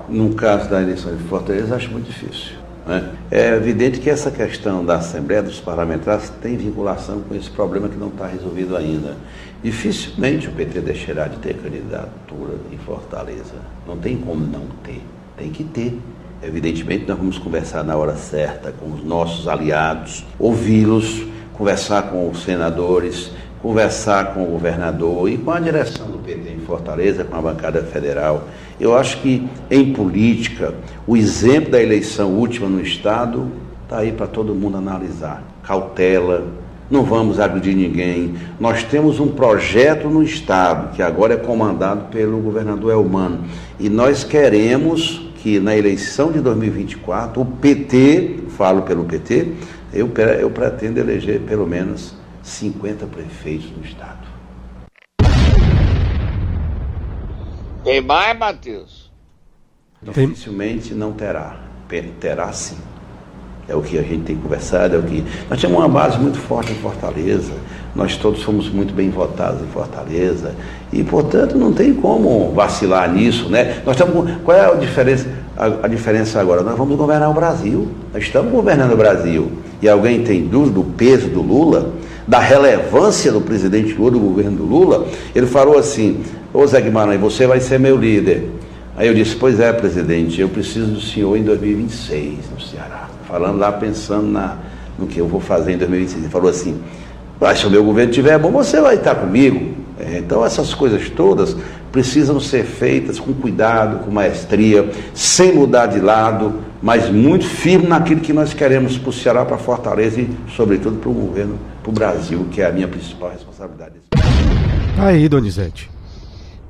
No 0.10 0.36
caso 0.36 0.68
da 0.72 0.82
eleição 0.82 1.16
de 1.16 1.24
Fortaleza, 1.26 1.76
acho 1.76 1.92
muito 1.92 2.08
difícil. 2.08 2.61
Né? 2.86 3.12
É 3.30 3.56
evidente 3.56 4.00
que 4.00 4.10
essa 4.10 4.32
questão 4.32 4.84
da 4.84 4.98
Assembleia 4.98 5.44
dos 5.44 5.60
Parlamentares 5.60 6.30
tem 6.42 6.58
vinculação 6.58 7.22
com 7.22 7.36
esse 7.36 7.50
problema 7.50 7.88
que 7.88 7.98
não 7.98 8.08
está 8.08 8.28
resolvido 8.28 8.76
ainda. 8.76 9.16
Dificilmente 9.64 10.48
o 10.48 10.52
PT 10.52 10.82
deixará 10.82 11.28
de 11.28 11.38
ter 11.38 11.56
candidatura 11.56 12.56
em 12.72 12.78
Fortaleza. 12.78 13.56
Não 13.88 13.98
tem 13.98 14.18
como 14.18 14.46
não 14.46 14.66
ter. 14.84 15.02
Tem 15.38 15.50
que 15.50 15.64
ter. 15.64 16.00
Evidentemente, 16.42 17.06
nós 17.08 17.18
vamos 17.18 17.38
conversar 17.38 17.84
na 17.84 17.96
hora 17.96 18.16
certa 18.16 18.72
com 18.72 18.92
os 18.92 19.04
nossos 19.04 19.48
aliados, 19.48 20.26
ouvi-los, 20.40 21.24
conversar 21.54 22.10
com 22.10 22.28
os 22.28 22.44
senadores, 22.44 23.32
conversar 23.62 24.34
com 24.34 24.44
o 24.44 24.48
governador 24.48 25.30
e 25.30 25.38
com 25.38 25.52
a 25.52 25.60
direção 25.60 26.08
do 26.08 26.18
PT 26.18 26.50
em 26.50 26.60
Fortaleza, 26.62 27.24
com 27.24 27.36
a 27.36 27.42
bancada 27.42 27.84
federal. 27.84 28.48
Eu 28.82 28.98
acho 28.98 29.22
que 29.22 29.48
em 29.70 29.94
política, 29.94 30.74
o 31.06 31.16
exemplo 31.16 31.70
da 31.70 31.80
eleição 31.80 32.32
última 32.32 32.68
no 32.68 32.82
Estado 32.82 33.52
está 33.84 34.00
aí 34.00 34.12
para 34.12 34.26
todo 34.26 34.56
mundo 34.56 34.76
analisar. 34.76 35.44
Cautela, 35.62 36.48
não 36.90 37.04
vamos 37.04 37.40
agredir 37.40 37.76
ninguém. 37.76 38.34
Nós 38.60 38.84
temos 38.84 39.20
um 39.20 39.28
projeto 39.28 40.10
no 40.10 40.24
Estado, 40.24 40.96
que 40.96 41.04
agora 41.04 41.36
é 41.36 41.38
comandado 41.38 42.06
pelo 42.10 42.40
governador 42.40 42.92
Elmano, 42.92 43.42
e 43.80 43.88
nós 43.88 44.24
queremos 44.24 45.30
que 45.36 45.60
na 45.60 45.78
eleição 45.78 46.32
de 46.32 46.40
2024 46.40 47.40
o 47.40 47.46
PT, 47.46 48.46
falo 48.58 48.82
pelo 48.82 49.04
PT, 49.04 49.54
eu, 49.94 50.12
eu 50.40 50.50
pretendo 50.50 51.00
eleger 51.00 51.42
pelo 51.42 51.68
menos 51.68 52.16
50 52.42 53.06
prefeitos 53.06 53.72
no 53.78 53.86
Estado. 53.86 54.31
Tem 57.92 58.00
mais, 58.00 58.40
Matheus? 58.40 59.12
Dificilmente 60.02 60.94
não 60.94 61.12
terá. 61.12 61.60
Terá 62.22 62.54
sim. 62.54 62.78
É 63.68 63.76
o 63.76 63.82
que 63.82 63.98
a 63.98 64.02
gente 64.02 64.24
tem 64.24 64.38
conversado, 64.38 64.96
é 64.96 64.98
o 64.98 65.04
que. 65.04 65.26
Nós 65.50 65.60
temos 65.60 65.78
uma 65.78 65.90
base 65.90 66.18
muito 66.18 66.38
forte 66.38 66.72
em 66.72 66.76
Fortaleza, 66.76 67.52
nós 67.94 68.16
todos 68.16 68.44
fomos 68.44 68.70
muito 68.70 68.94
bem 68.94 69.10
votados 69.10 69.62
em 69.62 69.68
Fortaleza, 69.68 70.56
e 70.94 71.04
portanto 71.04 71.58
não 71.58 71.74
tem 71.74 71.94
como 71.94 72.54
vacilar 72.54 73.12
nisso, 73.12 73.50
né? 73.50 73.82
Nós 73.86 73.98
estamos. 73.98 74.38
Qual 74.38 74.56
é 74.56 74.72
a 74.72 74.76
diferença, 74.76 75.28
a, 75.58 75.66
a 75.66 75.88
diferença 75.90 76.40
agora? 76.40 76.62
Nós 76.62 76.78
vamos 76.78 76.96
governar 76.96 77.30
o 77.30 77.34
Brasil. 77.34 77.92
Nós 78.14 78.24
estamos 78.24 78.54
governando 78.54 78.94
o 78.94 78.98
Brasil. 78.98 79.52
E 79.82 79.90
alguém 79.90 80.24
tem 80.24 80.48
dúvida 80.48 80.76
do 80.76 80.84
peso 80.86 81.28
do 81.28 81.42
Lula, 81.42 81.92
da 82.28 82.40
relevância 82.40 83.32
do 83.32 83.42
presidente 83.42 83.94
Lula, 83.94 84.12
do 84.12 84.20
governo 84.20 84.58
do 84.58 84.66
Lula? 84.66 85.08
Ele 85.36 85.46
falou 85.46 85.78
assim: 85.78 86.24
Ô 86.54 86.66
Zé 86.66 86.82
Guimarães, 86.82 87.20
você 87.20 87.48
vai 87.48 87.60
ser 87.60 87.80
meu 87.80 87.98
líder. 87.98 88.50
Aí 88.96 89.08
eu 89.08 89.14
disse: 89.14 89.36
Pois 89.36 89.60
é, 89.60 89.72
presidente, 89.72 90.40
eu 90.40 90.50
preciso 90.50 90.88
do 90.88 91.02
senhor 91.02 91.38
em 91.38 91.44
2026 91.44 92.38
no 92.54 92.62
Ceará. 92.62 93.10
Falando 93.28 93.60
lá, 93.60 93.72
pensando 93.72 94.28
na, 94.28 94.58
no 95.00 95.08
que 95.08 95.20
eu 95.20 95.28
vou 95.28 95.40
fazer 95.40 95.74
em 95.74 95.78
2026. 95.78 96.24
Ele 96.24 96.32
falou 96.32 96.50
assim: 96.50 96.82
se 97.56 97.66
o 97.66 97.70
meu 97.70 97.84
governo 97.84 98.12
estiver 98.12 98.38
bom, 98.38 98.52
você 98.52 98.80
vai 98.80 98.96
estar 98.96 99.16
comigo. 99.16 99.71
É, 100.02 100.18
então 100.18 100.44
essas 100.44 100.74
coisas 100.74 101.10
todas 101.10 101.56
precisam 101.92 102.40
ser 102.40 102.66
feitas 102.66 103.20
com 103.20 103.34
cuidado, 103.34 104.04
com 104.04 104.12
maestria, 104.12 104.90
sem 105.14 105.54
mudar 105.54 105.88
de 105.88 106.00
lado, 106.00 106.64
mas 106.82 107.10
muito 107.10 107.46
firme 107.46 107.88
naquilo 107.88 108.22
que 108.22 108.34
nós 108.34 108.54
queremos 108.54 108.98
para 108.98 109.10
o 109.10 109.14
Ceará, 109.14 109.46
para 109.46 109.58
Fortaleza 109.58 110.22
e, 110.22 110.30
sobretudo, 110.56 110.98
para 110.98 111.10
o 111.10 111.14
governo, 111.14 111.60
para 111.84 111.90
o 111.90 111.94
Brasil, 111.94 112.48
que 112.52 112.62
é 112.62 112.66
a 112.66 112.72
minha 112.72 112.88
principal 112.88 113.32
responsabilidade. 113.32 113.96
Aí, 114.98 115.28
Donizete. 115.30 115.90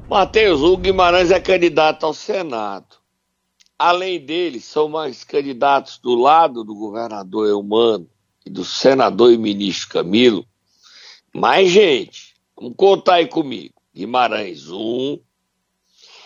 Matheus, 0.09 0.61
o 0.61 0.75
Guimarães 0.75 1.31
é 1.31 1.39
candidato 1.39 2.05
ao 2.05 2.13
Senado. 2.13 2.97
Além 3.79 4.19
dele, 4.19 4.59
são 4.59 4.89
mais 4.89 5.23
candidatos 5.23 5.97
do 5.97 6.15
lado 6.15 6.63
do 6.63 6.75
governador 6.75 7.47
Eumano 7.47 8.07
e 8.45 8.49
do 8.49 8.65
senador 8.65 9.31
e 9.31 9.37
ministro 9.37 9.89
Camilo, 9.89 10.45
mais 11.33 11.69
gente. 11.69 12.30
Contar 12.75 13.15
aí 13.15 13.27
comigo. 13.27 13.81
Guimarães, 13.93 14.69
um. 14.69 15.19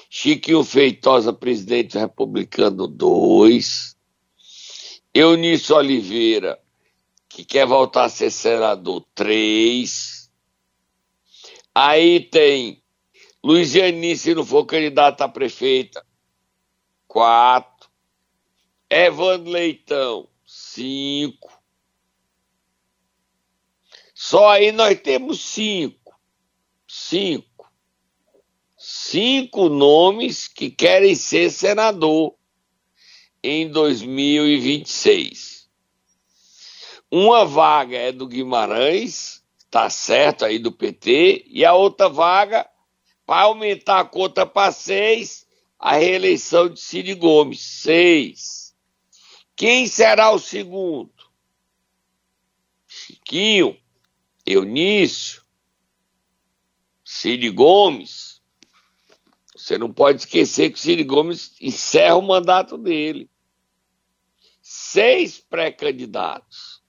Chiquinho 0.10 0.64
Feitosa, 0.64 1.34
presidente 1.34 1.98
republicano, 1.98 2.88
dois. 2.88 3.96
Eunício 5.14 5.76
Oliveira, 5.76 6.60
que 7.30 7.46
quer 7.46 7.66
voltar 7.66 8.06
a 8.06 8.10
ser 8.10 8.30
senador, 8.32 9.06
três. 9.16 10.32
Aí 11.74 12.20
tem 12.20 12.84
Luiziane, 13.44 14.18
se 14.18 14.34
não 14.34 14.46
for 14.46 14.66
candidato 14.66 15.22
a 15.22 15.30
prefeita, 15.30 16.06
quatro. 17.08 17.90
Evandro 18.90 19.52
Leitão, 19.52 20.28
cinco. 20.46 21.52
Só 24.14 24.50
aí 24.50 24.72
nós 24.72 25.00
temos 25.02 25.42
cinco. 25.42 26.05
Cinco. 26.98 27.70
Cinco 28.78 29.68
nomes 29.68 30.48
que 30.48 30.72
querem 30.72 31.14
ser 31.14 31.52
senador 31.52 32.34
em 33.44 33.70
2026. 33.70 35.70
Uma 37.12 37.46
vaga 37.46 37.98
é 37.98 38.14
do 38.14 38.26
Guimarães, 38.26 39.44
tá 39.70 39.90
certo 39.90 40.46
aí 40.46 40.58
do 40.58 40.72
PT, 40.72 41.44
e 41.50 41.66
a 41.66 41.74
outra 41.74 42.08
vaga, 42.08 42.66
para 43.26 43.44
aumentar 43.44 44.00
a 44.00 44.06
conta 44.06 44.46
para 44.46 44.72
seis, 44.72 45.46
a 45.78 45.98
reeleição 45.98 46.70
de 46.70 46.80
Cid 46.80 47.14
Gomes, 47.16 47.60
seis. 47.60 48.74
Quem 49.54 49.86
será 49.86 50.32
o 50.32 50.40
segundo? 50.40 51.12
Chiquinho. 52.88 53.78
Eunício, 54.46 55.45
Cid 57.26 57.50
Gomes. 57.50 58.40
Você 59.56 59.80
não 59.80 59.92
pode 59.92 60.20
esquecer 60.20 60.70
que 60.70 60.76
o 60.76 60.80
Cid 60.80 61.04
Gomes 61.06 61.56
encerra 61.60 62.18
o 62.18 62.22
mandato 62.22 62.78
dele. 62.78 63.28
Seis 64.62 65.40
pré-candidatos. 65.40 66.84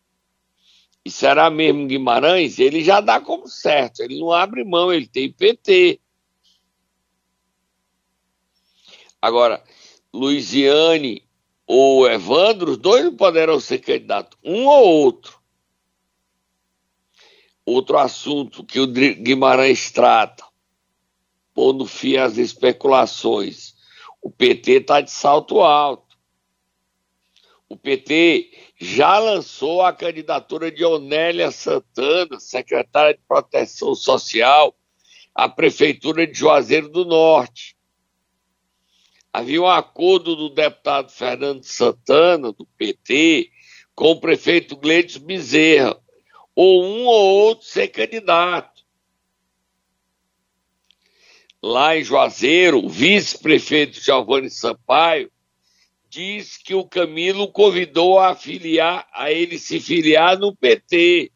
E 1.02 1.10
será 1.10 1.48
mesmo 1.48 1.86
Guimarães? 1.86 2.58
Ele 2.58 2.84
já 2.84 3.00
dá 3.00 3.18
como 3.18 3.48
certo, 3.48 4.00
ele 4.00 4.20
não 4.20 4.30
abre 4.30 4.62
mão, 4.62 4.92
ele 4.92 5.08
tem 5.08 5.32
PT. 5.32 6.02
Agora, 9.22 9.64
Luiziane 10.12 11.26
ou 11.66 12.06
Evandro, 12.06 12.72
os 12.72 12.76
dois 12.76 13.02
não 13.06 13.16
poderão 13.16 13.58
ser 13.58 13.78
candidatos, 13.78 14.38
um 14.44 14.66
ou 14.66 14.86
outro. 14.86 15.35
Outro 17.66 17.98
assunto 17.98 18.62
que 18.62 18.78
o 18.78 18.86
Guimarães 18.86 19.90
trata, 19.90 20.44
pondo 21.52 21.84
fim 21.84 22.16
às 22.16 22.38
especulações. 22.38 23.74
O 24.22 24.30
PT 24.30 24.72
está 24.74 25.00
de 25.00 25.10
salto 25.10 25.60
alto. 25.60 26.16
O 27.68 27.76
PT 27.76 28.52
já 28.80 29.18
lançou 29.18 29.82
a 29.82 29.92
candidatura 29.92 30.70
de 30.70 30.84
Onélia 30.84 31.50
Santana, 31.50 32.38
secretária 32.38 33.14
de 33.14 33.20
Proteção 33.26 33.96
Social, 33.96 34.72
à 35.34 35.48
Prefeitura 35.48 36.24
de 36.24 36.38
Juazeiro 36.38 36.88
do 36.88 37.04
Norte. 37.04 37.76
Havia 39.32 39.60
um 39.60 39.66
acordo 39.66 40.36
do 40.36 40.48
deputado 40.50 41.10
Fernando 41.10 41.64
Santana, 41.64 42.52
do 42.52 42.64
PT, 42.78 43.50
com 43.92 44.12
o 44.12 44.20
prefeito 44.20 44.76
Gleides 44.76 45.16
Bezerra 45.16 46.00
ou 46.56 46.82
um 46.82 47.04
ou 47.04 47.34
outro 47.44 47.66
ser 47.66 47.88
candidato. 47.88 48.82
Lá 51.62 51.96
em 51.96 52.02
Juazeiro, 52.02 52.84
o 52.84 52.88
vice-prefeito 52.88 54.00
Giovanni 54.02 54.48
Sampaio 54.48 55.30
diz 56.08 56.56
que 56.56 56.74
o 56.74 56.86
Camilo 56.86 57.52
convidou 57.52 58.18
a 58.18 58.34
a 58.34 59.30
ele 59.30 59.58
se 59.58 59.78
filiar 59.78 60.38
no 60.38 60.56
PT. 60.56 61.30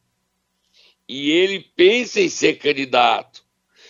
E 1.06 1.30
ele 1.30 1.60
pensa 1.76 2.20
em 2.20 2.28
ser 2.28 2.54
candidato. 2.54 3.44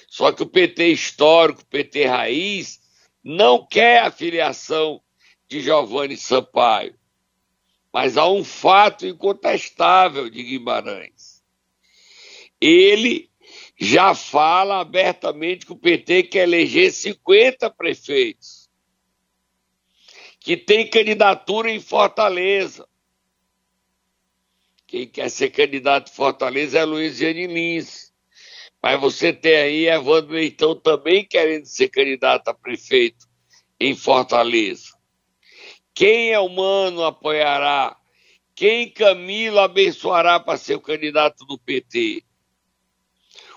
Só 0.08 0.32
que 0.32 0.42
o 0.42 0.46
PT 0.46 0.88
histórico, 0.88 1.62
o 1.62 1.66
PT 1.66 2.06
raiz, 2.06 2.80
não 3.22 3.64
quer 3.64 4.02
a 4.02 4.10
filiação 4.10 5.00
de 5.46 5.60
Giovanni 5.60 6.16
Sampaio. 6.16 6.94
Mas 7.92 8.16
há 8.16 8.28
um 8.28 8.44
fato 8.44 9.06
incontestável 9.06 10.30
de 10.30 10.42
Guimarães. 10.42 11.42
Ele 12.60 13.30
já 13.78 14.14
fala 14.14 14.80
abertamente 14.80 15.64
que 15.64 15.72
o 15.72 15.78
PT 15.78 16.24
quer 16.24 16.42
eleger 16.42 16.92
50 16.92 17.70
prefeitos, 17.70 18.68
que 20.38 20.56
tem 20.56 20.88
candidatura 20.88 21.70
em 21.70 21.80
Fortaleza. 21.80 22.86
Quem 24.86 25.08
quer 25.08 25.30
ser 25.30 25.50
candidato 25.50 26.10
em 26.10 26.14
Fortaleza 26.14 26.78
é 26.78 26.84
Luiz 26.84 27.20
Lins. 27.20 28.10
Mas 28.82 29.00
você 29.00 29.32
tem 29.32 29.56
aí 29.56 29.86
Evandro 29.86 30.32
Leitão 30.32 30.74
também 30.74 31.24
querendo 31.24 31.66
ser 31.66 31.88
candidato 31.88 32.48
a 32.48 32.54
prefeito 32.54 33.28
em 33.78 33.94
Fortaleza. 33.94 34.99
Quem 36.00 36.30
é 36.30 36.40
humano 36.40 37.04
apoiará? 37.04 37.94
Quem 38.54 38.88
Camilo 38.88 39.58
abençoará 39.58 40.40
para 40.40 40.56
ser 40.56 40.76
o 40.76 40.80
candidato 40.80 41.44
do 41.44 41.58
PT? 41.58 42.24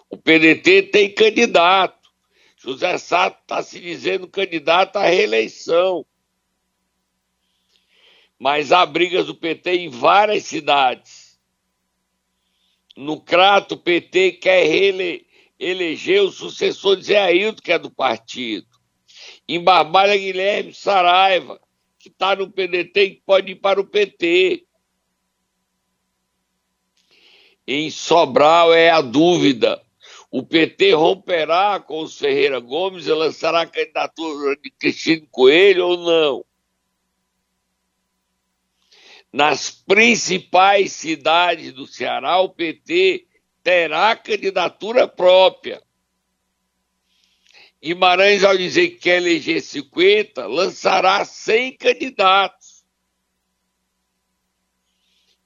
O 0.09 0.17
PDT 0.17 0.83
tem 0.91 1.09
candidato. 1.15 2.09
José 2.57 2.97
Sato 2.97 3.39
está 3.43 3.63
se 3.63 3.79
dizendo 3.79 4.27
candidato 4.27 4.97
à 4.97 5.05
reeleição. 5.05 6.05
Mas 8.37 8.73
há 8.73 8.85
brigas 8.85 9.27
do 9.27 9.35
PT 9.35 9.75
em 9.77 9.89
várias 9.89 10.43
cidades. 10.43 11.39
No 12.97 13.21
Crato, 13.21 13.75
o 13.75 13.79
PT 13.79 14.33
quer 14.33 14.65
eleger 15.57 16.21
o 16.21 16.29
sucessor 16.29 16.97
de 16.97 17.05
Zé 17.05 17.19
Ailton, 17.19 17.61
que 17.61 17.71
é 17.71 17.79
do 17.79 17.89
partido. 17.89 18.67
Em 19.47 19.63
Barbalha, 19.63 20.17
Guilherme 20.17 20.73
Saraiva 20.73 21.62
que 22.03 22.09
está 22.09 22.35
no 22.35 22.51
PDT 22.51 23.05
e 23.05 23.21
pode 23.25 23.53
ir 23.53 23.55
para 23.55 23.79
o 23.79 23.85
PT. 23.85 24.65
Em 27.65 27.89
Sobral 27.89 28.73
é 28.73 28.89
a 28.89 28.99
dúvida. 28.99 29.81
O 30.29 30.43
PT 30.43 30.91
romperá 30.95 31.79
com 31.79 32.03
o 32.03 32.09
Ferreira 32.09 32.59
Gomes 32.59 33.07
e 33.07 33.13
lançará 33.13 33.61
a 33.61 33.65
candidatura 33.65 34.57
de 34.57 34.69
Cristina 34.71 35.25
Coelho 35.31 35.87
ou 35.87 35.97
não? 35.97 36.45
Nas 39.31 39.71
principais 39.71 40.91
cidades 40.91 41.71
do 41.71 41.87
Ceará, 41.87 42.37
o 42.39 42.49
PT 42.49 43.25
terá 43.63 44.13
candidatura 44.17 45.07
própria. 45.07 45.81
Guimarães, 47.83 48.43
ao 48.43 48.57
dizer 48.57 48.91
que 48.91 48.97
quer 48.97 49.17
eleger 49.17 49.61
50, 49.61 50.47
lançará 50.47 51.25
100 51.25 51.77
candidatos. 51.77 52.73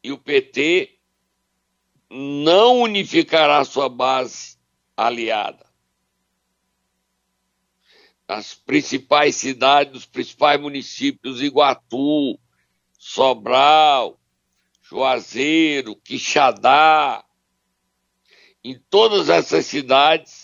e 0.07 0.11
o 0.11 0.17
PT 0.17 0.97
não 2.09 2.79
unificará 2.79 3.63
sua 3.65 3.89
base 3.89 4.57
aliada. 4.95 5.65
As 8.25 8.53
principais 8.53 9.35
cidades, 9.35 9.93
os 9.95 10.05
principais 10.05 10.59
municípios, 10.61 11.41
Iguatu, 11.41 12.39
Sobral, 12.97 14.17
Juazeiro, 14.81 15.93
Quixadá, 15.97 17.25
em 18.63 18.79
todas 18.89 19.27
essas 19.27 19.65
cidades, 19.65 20.36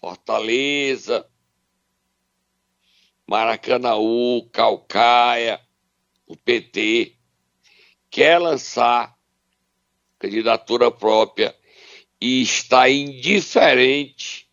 Fortaleza, 0.00 1.28
Maracanaú, 3.26 4.48
Calcaia, 4.52 5.60
o 6.26 6.36
PT, 6.36 7.16
quer 8.08 8.38
lançar 8.38 9.18
candidatura 10.18 10.90
própria 10.90 11.54
e 12.20 12.42
está 12.42 12.88
indiferente 12.88 14.48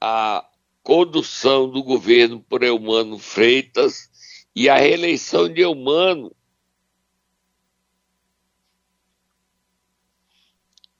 à 0.00 0.46
condução 0.82 1.68
do 1.70 1.82
governo 1.82 2.40
por 2.40 2.62
Eumano 2.62 3.18
Freitas 3.18 4.10
e 4.54 4.68
à 4.68 4.76
reeleição 4.76 5.48
de 5.48 5.62
Eumano 5.62 6.34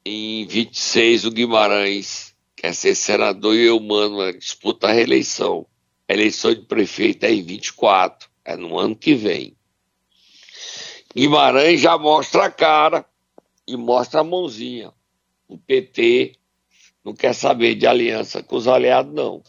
em 0.04 0.46
26 0.46 1.26
o 1.26 1.30
Guimarães 1.30 2.29
quer 2.60 2.74
ser 2.74 2.94
senador 2.94 3.56
e 3.56 3.64
Eumano 3.64 4.30
disputa 4.34 4.88
a 4.88 4.92
reeleição. 4.92 5.66
A 6.06 6.12
eleição 6.12 6.52
de 6.52 6.60
prefeito 6.60 7.24
é 7.24 7.32
em 7.32 7.42
24, 7.42 8.28
é 8.44 8.54
no 8.54 8.78
ano 8.78 8.94
que 8.94 9.14
vem. 9.14 9.56
Guimarães 11.16 11.80
já 11.80 11.96
mostra 11.96 12.44
a 12.44 12.50
cara 12.50 13.06
e 13.66 13.78
mostra 13.78 14.20
a 14.20 14.24
mãozinha. 14.24 14.92
O 15.48 15.56
PT 15.56 16.36
não 17.02 17.14
quer 17.14 17.32
saber 17.34 17.76
de 17.76 17.86
aliança 17.86 18.42
com 18.42 18.56
os 18.56 18.68
aliados, 18.68 19.14
não. 19.14 19.42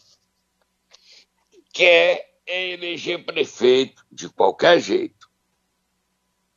Quer 1.74 2.40
eleger 2.48 3.26
prefeito 3.26 4.06
de 4.10 4.30
qualquer 4.30 4.80
jeito. 4.80 5.21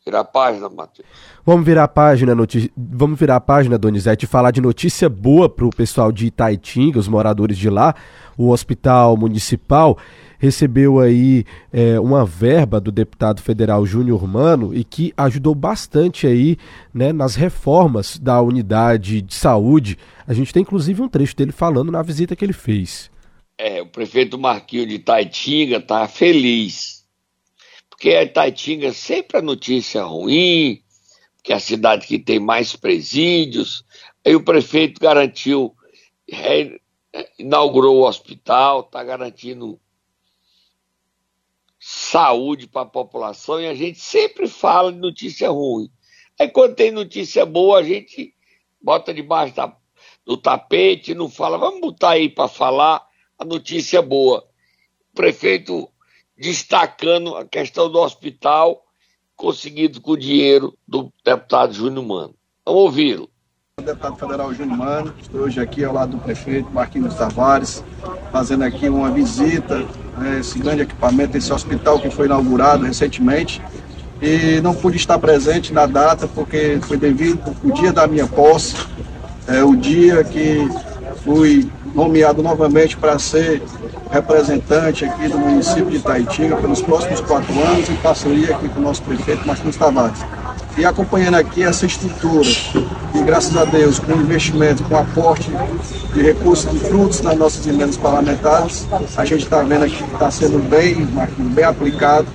Virar 0.06 0.20
a 0.20 0.24
página, 0.24 0.68
Matheus. 0.68 1.08
Vamos 1.46 1.64
virar 1.64 1.84
a 1.84 1.88
página, 1.88 2.34
notícia... 2.34 2.70
vamos 2.76 3.18
virar 3.18 3.36
a 3.36 3.40
página, 3.40 3.78
Donizete, 3.78 4.26
e 4.26 4.28
falar 4.28 4.50
de 4.50 4.60
notícia 4.60 5.08
boa 5.08 5.48
para 5.48 5.64
o 5.64 5.70
pessoal 5.70 6.12
de 6.12 6.26
Itaitinga, 6.26 6.98
os 6.98 7.08
moradores 7.08 7.56
de 7.56 7.70
lá. 7.70 7.94
O 8.36 8.50
hospital 8.50 9.16
municipal 9.16 9.96
recebeu 10.38 11.00
aí 11.00 11.46
é, 11.72 11.98
uma 11.98 12.26
verba 12.26 12.78
do 12.78 12.92
deputado 12.92 13.40
federal 13.40 13.86
Júnior 13.86 14.28
Mano 14.28 14.74
e 14.74 14.84
que 14.84 15.10
ajudou 15.16 15.54
bastante 15.54 16.26
aí 16.26 16.58
né, 16.92 17.10
nas 17.10 17.34
reformas 17.34 18.18
da 18.18 18.42
unidade 18.42 19.22
de 19.22 19.34
saúde. 19.34 19.96
A 20.26 20.34
gente 20.34 20.52
tem 20.52 20.60
inclusive 20.60 21.00
um 21.00 21.08
trecho 21.08 21.34
dele 21.34 21.50
falando 21.50 21.90
na 21.90 22.02
visita 22.02 22.36
que 22.36 22.44
ele 22.44 22.52
fez. 22.52 23.10
É, 23.56 23.80
o 23.80 23.86
prefeito 23.86 24.38
Marquinho 24.38 24.86
de 24.86 24.96
Itaitinga 24.96 25.78
está 25.78 26.06
feliz 26.06 26.93
porque 28.04 28.16
a 28.16 28.22
Itaitinga 28.22 28.92
sempre 28.92 29.38
a 29.38 29.42
notícia 29.42 30.04
ruim, 30.04 30.82
que 31.42 31.54
é 31.54 31.56
a 31.56 31.58
cidade 31.58 32.06
que 32.06 32.18
tem 32.18 32.38
mais 32.38 32.76
presídios. 32.76 33.82
Aí 34.22 34.36
o 34.36 34.44
prefeito 34.44 35.00
garantiu, 35.00 35.74
inaugurou 37.38 37.96
o 37.96 38.06
hospital, 38.06 38.80
está 38.80 39.02
garantindo 39.02 39.80
saúde 41.80 42.66
para 42.66 42.82
a 42.82 42.90
população 42.90 43.58
e 43.58 43.66
a 43.66 43.74
gente 43.74 43.98
sempre 43.98 44.48
fala 44.48 44.92
de 44.92 44.98
notícia 44.98 45.48
ruim. 45.48 45.90
Aí 46.38 46.50
quando 46.50 46.74
tem 46.74 46.90
notícia 46.90 47.46
boa, 47.46 47.78
a 47.78 47.82
gente 47.82 48.34
bota 48.82 49.14
debaixo 49.14 49.54
da, 49.54 49.74
do 50.26 50.36
tapete, 50.36 51.14
não 51.14 51.30
fala, 51.30 51.56
vamos 51.56 51.80
botar 51.80 52.10
aí 52.10 52.28
para 52.28 52.48
falar 52.48 53.02
a 53.38 53.46
notícia 53.46 54.02
boa. 54.02 54.46
O 55.10 55.16
prefeito 55.16 55.90
destacando 56.36 57.36
a 57.36 57.44
questão 57.44 57.90
do 57.90 57.98
hospital 57.98 58.82
conseguido 59.36 60.00
com 60.00 60.12
o 60.12 60.16
dinheiro 60.16 60.76
do 60.86 61.12
deputado 61.24 61.72
Júnior 61.72 62.04
Mano. 62.04 62.34
Vamos 62.64 62.80
ouvi-lo. 62.82 63.28
Deputado 63.82 64.16
Federal 64.16 64.54
Júnior 64.54 64.78
Mano, 64.78 65.14
estou 65.20 65.40
hoje 65.42 65.60
aqui 65.60 65.84
ao 65.84 65.92
lado 65.92 66.12
do 66.12 66.18
prefeito 66.18 66.70
Marquinhos 66.70 67.14
Tavares, 67.14 67.82
fazendo 68.30 68.62
aqui 68.62 68.88
uma 68.88 69.10
visita 69.10 69.84
a 70.16 70.38
esse 70.38 70.58
grande 70.58 70.82
equipamento, 70.82 71.36
esse 71.36 71.52
hospital 71.52 71.98
que 71.98 72.08
foi 72.08 72.26
inaugurado 72.26 72.84
recentemente. 72.84 73.60
E 74.22 74.60
não 74.60 74.74
pude 74.74 74.96
estar 74.96 75.18
presente 75.18 75.72
na 75.72 75.86
data 75.86 76.28
porque 76.28 76.78
foi 76.82 76.96
devido 76.96 77.54
o 77.64 77.72
dia 77.72 77.92
da 77.92 78.06
minha 78.06 78.26
posse, 78.26 78.76
é, 79.48 79.62
o 79.64 79.74
dia 79.74 80.22
que 80.22 80.58
fui 81.24 81.68
nomeado 81.94 82.42
novamente 82.42 82.96
para 82.96 83.18
ser 83.18 83.62
representante 84.10 85.04
aqui 85.04 85.28
do 85.28 85.38
município 85.38 85.86
de 85.86 85.96
Itaitinga 85.96 86.56
pelos 86.56 86.82
próximos 86.82 87.20
quatro 87.20 87.52
anos, 87.60 87.88
em 87.88 87.96
parceria 87.96 88.56
aqui 88.56 88.68
com 88.68 88.80
o 88.80 88.82
nosso 88.82 89.02
prefeito 89.02 89.46
Martins 89.46 89.76
Tavares. 89.76 90.18
E 90.76 90.84
acompanhando 90.84 91.36
aqui 91.36 91.62
essa 91.62 91.86
estrutura, 91.86 92.48
e 93.14 93.22
graças 93.22 93.56
a 93.56 93.64
Deus, 93.64 94.00
com 94.00 94.12
investimento, 94.12 94.82
com 94.84 94.96
aporte 94.96 95.48
de 96.12 96.20
recursos 96.20 96.72
e 96.74 96.78
frutos 96.80 97.20
nas 97.20 97.36
nossas 97.36 97.64
emendas 97.66 97.96
parlamentares, 97.96 98.86
a 99.16 99.24
gente 99.24 99.44
está 99.44 99.62
vendo 99.62 99.84
aqui 99.84 99.96
que 99.96 100.12
está 100.12 100.30
sendo 100.32 100.58
bem, 100.68 101.06
bem 101.54 101.64
aplicado 101.64 102.26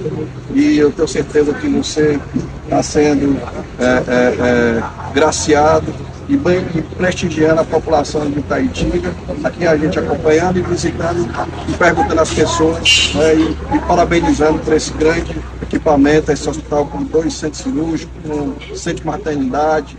e 0.54 0.78
eu 0.78 0.90
tenho 0.92 1.08
certeza 1.08 1.54
que 1.54 1.68
você 1.68 2.18
está 2.64 2.82
sendo 2.82 3.38
é, 3.78 3.84
é, 3.84 4.80
é, 4.80 4.84
graciado 5.14 5.94
e, 6.30 6.38
bem, 6.38 6.60
e 6.76 6.82
prestigiando 6.96 7.62
a 7.62 7.66
população 7.66 8.30
de 8.30 8.40
Itaitinga, 8.40 9.12
aqui 9.44 9.66
a 9.66 9.76
gente 9.76 9.98
acompanhando 9.98 10.60
e 10.60 10.62
visitando 10.62 11.28
e 11.68 11.74
perguntando 11.76 12.22
às 12.22 12.32
pessoas 12.32 13.14
né, 13.16 13.36
e, 13.36 13.76
e, 13.76 13.80
parabenizando 13.88 14.60
por 14.60 14.74
esse 14.74 14.94
grande 14.94 15.36
equipamento, 15.64 16.32
esse 16.32 16.48
hospital 16.48 16.86
com 16.86 17.04
dois 17.04 17.34
centros 17.34 17.64
cirúrgicos, 17.64 18.14
com 18.22 18.76
centro 18.76 19.02
de 19.02 19.08
maternidade. 19.08 19.98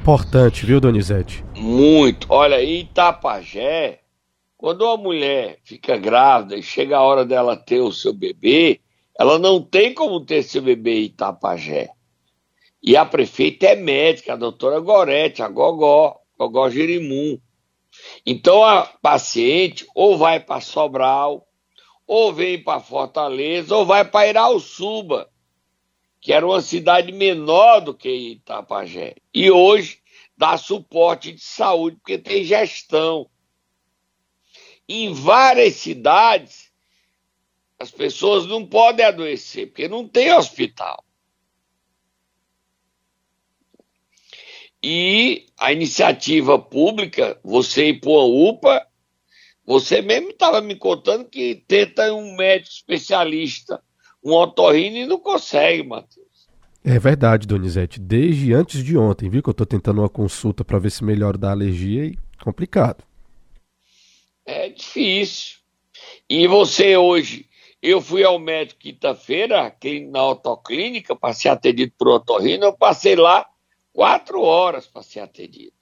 Importante, 0.00 0.64
viu, 0.64 0.80
Donizete? 0.80 1.44
Muito. 1.54 2.26
Olha, 2.30 2.62
em 2.62 2.80
Itapajé, 2.80 4.00
quando 4.56 4.82
uma 4.82 4.96
mulher 4.96 5.58
fica 5.62 5.98
grávida 5.98 6.56
e 6.56 6.62
chega 6.62 6.96
a 6.96 7.02
hora 7.02 7.22
dela 7.22 7.54
ter 7.54 7.80
o 7.80 7.92
seu 7.92 8.14
bebê, 8.14 8.80
ela 9.18 9.38
não 9.38 9.60
tem 9.60 9.92
como 9.92 10.20
ter 10.20 10.42
seu 10.42 10.62
bebê 10.62 11.00
em 11.00 11.04
Itapajé. 11.04 11.90
E 12.86 12.96
a 12.96 13.04
prefeita 13.04 13.66
é 13.66 13.74
médica, 13.74 14.34
a 14.34 14.36
doutora 14.36 14.78
Gorete, 14.78 15.42
a 15.42 15.48
Gogó, 15.48 16.20
Gogó 16.38 16.70
Jerimum. 16.70 17.36
Então 18.24 18.62
a 18.62 18.82
paciente 18.82 19.84
ou 19.92 20.16
vai 20.16 20.38
para 20.38 20.60
Sobral, 20.60 21.48
ou 22.06 22.32
vem 22.32 22.62
para 22.62 22.78
Fortaleza, 22.78 23.74
ou 23.74 23.84
vai 23.84 24.04
para 24.04 24.28
Irauçuba, 24.28 25.28
que 26.20 26.32
era 26.32 26.46
uma 26.46 26.60
cidade 26.60 27.10
menor 27.10 27.80
do 27.80 27.92
que 27.92 28.08
Itapajé. 28.08 29.16
E 29.34 29.50
hoje 29.50 29.98
dá 30.36 30.56
suporte 30.56 31.32
de 31.32 31.42
saúde, 31.42 31.96
porque 31.96 32.16
tem 32.16 32.44
gestão. 32.44 33.28
Em 34.88 35.12
várias 35.12 35.74
cidades, 35.74 36.70
as 37.80 37.90
pessoas 37.90 38.46
não 38.46 38.64
podem 38.64 39.04
adoecer, 39.04 39.66
porque 39.66 39.88
não 39.88 40.06
tem 40.06 40.32
hospital. 40.32 41.05
E 44.88 45.46
a 45.58 45.72
iniciativa 45.72 46.56
pública, 46.60 47.36
você 47.42 47.88
ir 47.88 47.98
para 47.98 48.08
uma 48.08 48.22
UPA, 48.22 48.86
você 49.64 50.00
mesmo 50.00 50.30
estava 50.30 50.60
me 50.60 50.76
contando 50.76 51.24
que 51.24 51.56
tenta 51.66 52.14
um 52.14 52.36
médico 52.36 52.70
especialista, 52.72 53.82
um 54.24 54.32
otorrino 54.32 54.98
e 54.98 55.04
não 55.04 55.18
consegue, 55.18 55.82
Matheus. 55.82 56.48
É 56.84 57.00
verdade, 57.00 57.48
Donizete. 57.48 57.98
Desde 57.98 58.54
antes 58.54 58.84
de 58.84 58.96
ontem, 58.96 59.28
viu 59.28 59.42
que 59.42 59.48
eu 59.48 59.50
estou 59.50 59.66
tentando 59.66 60.02
uma 60.02 60.08
consulta 60.08 60.64
para 60.64 60.78
ver 60.78 60.92
se 60.92 61.02
melhora 61.02 61.36
da 61.36 61.50
alergia 61.50 62.04
e 62.04 62.16
complicado. 62.40 63.02
É 64.44 64.68
difícil. 64.68 65.56
E 66.30 66.46
você 66.46 66.96
hoje, 66.96 67.48
eu 67.82 68.00
fui 68.00 68.22
ao 68.22 68.38
médico 68.38 68.82
quinta-feira, 68.82 69.74
na 70.12 70.20
autoclínica, 70.20 71.16
para 71.16 71.34
ser 71.34 71.48
atendido 71.48 71.92
por 71.98 72.06
otorrino, 72.06 72.66
eu 72.66 72.72
passei 72.72 73.16
lá 73.16 73.44
quatro 73.96 74.42
horas 74.42 74.86
para 74.86 75.02
ser 75.02 75.20
atendido. 75.20 75.72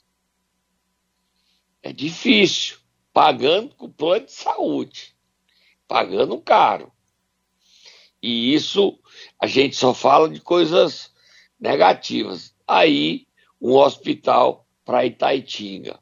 É 1.83 1.92
difícil, 1.92 2.79
pagando 3.12 3.74
com 3.74 3.90
plano 3.90 4.27
de 4.27 4.33
saúde, 4.33 5.16
pagando 5.88 6.40
caro. 6.40 6.92
E 8.22 8.55
isso 8.55 8.96
a 9.37 9.48
gente 9.48 9.74
só 9.74 9.92
fala 9.92 10.29
de 10.29 10.40
coisas 10.40 11.12
negativas. 11.59 12.55
Aí, 12.68 13.27
um 13.61 13.72
hospital 13.72 14.64
para 14.85 15.05
Itaitinga, 15.05 15.98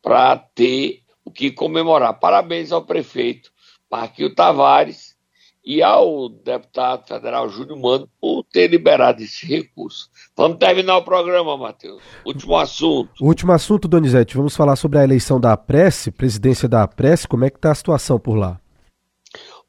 para 0.00 0.34
ter 0.34 1.04
o 1.22 1.30
que 1.30 1.50
comemorar. 1.50 2.18
Parabéns 2.18 2.72
ao 2.72 2.86
prefeito 2.86 3.52
Marquinho 3.90 4.34
Tavares 4.34 5.14
e 5.62 5.82
ao 5.82 6.30
deputado 6.30 7.06
federal 7.06 7.50
Júnior 7.50 7.78
Mano 7.78 8.10
por 8.18 8.37
ter 8.58 8.66
liberado 8.66 9.22
esse 9.22 9.46
recurso. 9.46 10.10
Vamos 10.36 10.58
terminar 10.58 10.96
o 10.96 11.04
programa, 11.04 11.56
Matheus. 11.56 12.02
Último 12.26 12.56
assunto. 12.56 13.24
Último 13.24 13.52
assunto, 13.52 13.86
Donizete. 13.86 14.36
Vamos 14.36 14.56
falar 14.56 14.74
sobre 14.74 14.98
a 14.98 15.04
eleição 15.04 15.40
da 15.40 15.56
Prece, 15.56 16.10
presidência 16.10 16.68
da 16.68 16.88
Prece. 16.88 17.28
Como 17.28 17.44
é 17.44 17.50
que 17.50 17.56
está 17.56 17.70
a 17.70 17.74
situação 17.76 18.18
por 18.18 18.34
lá? 18.34 18.60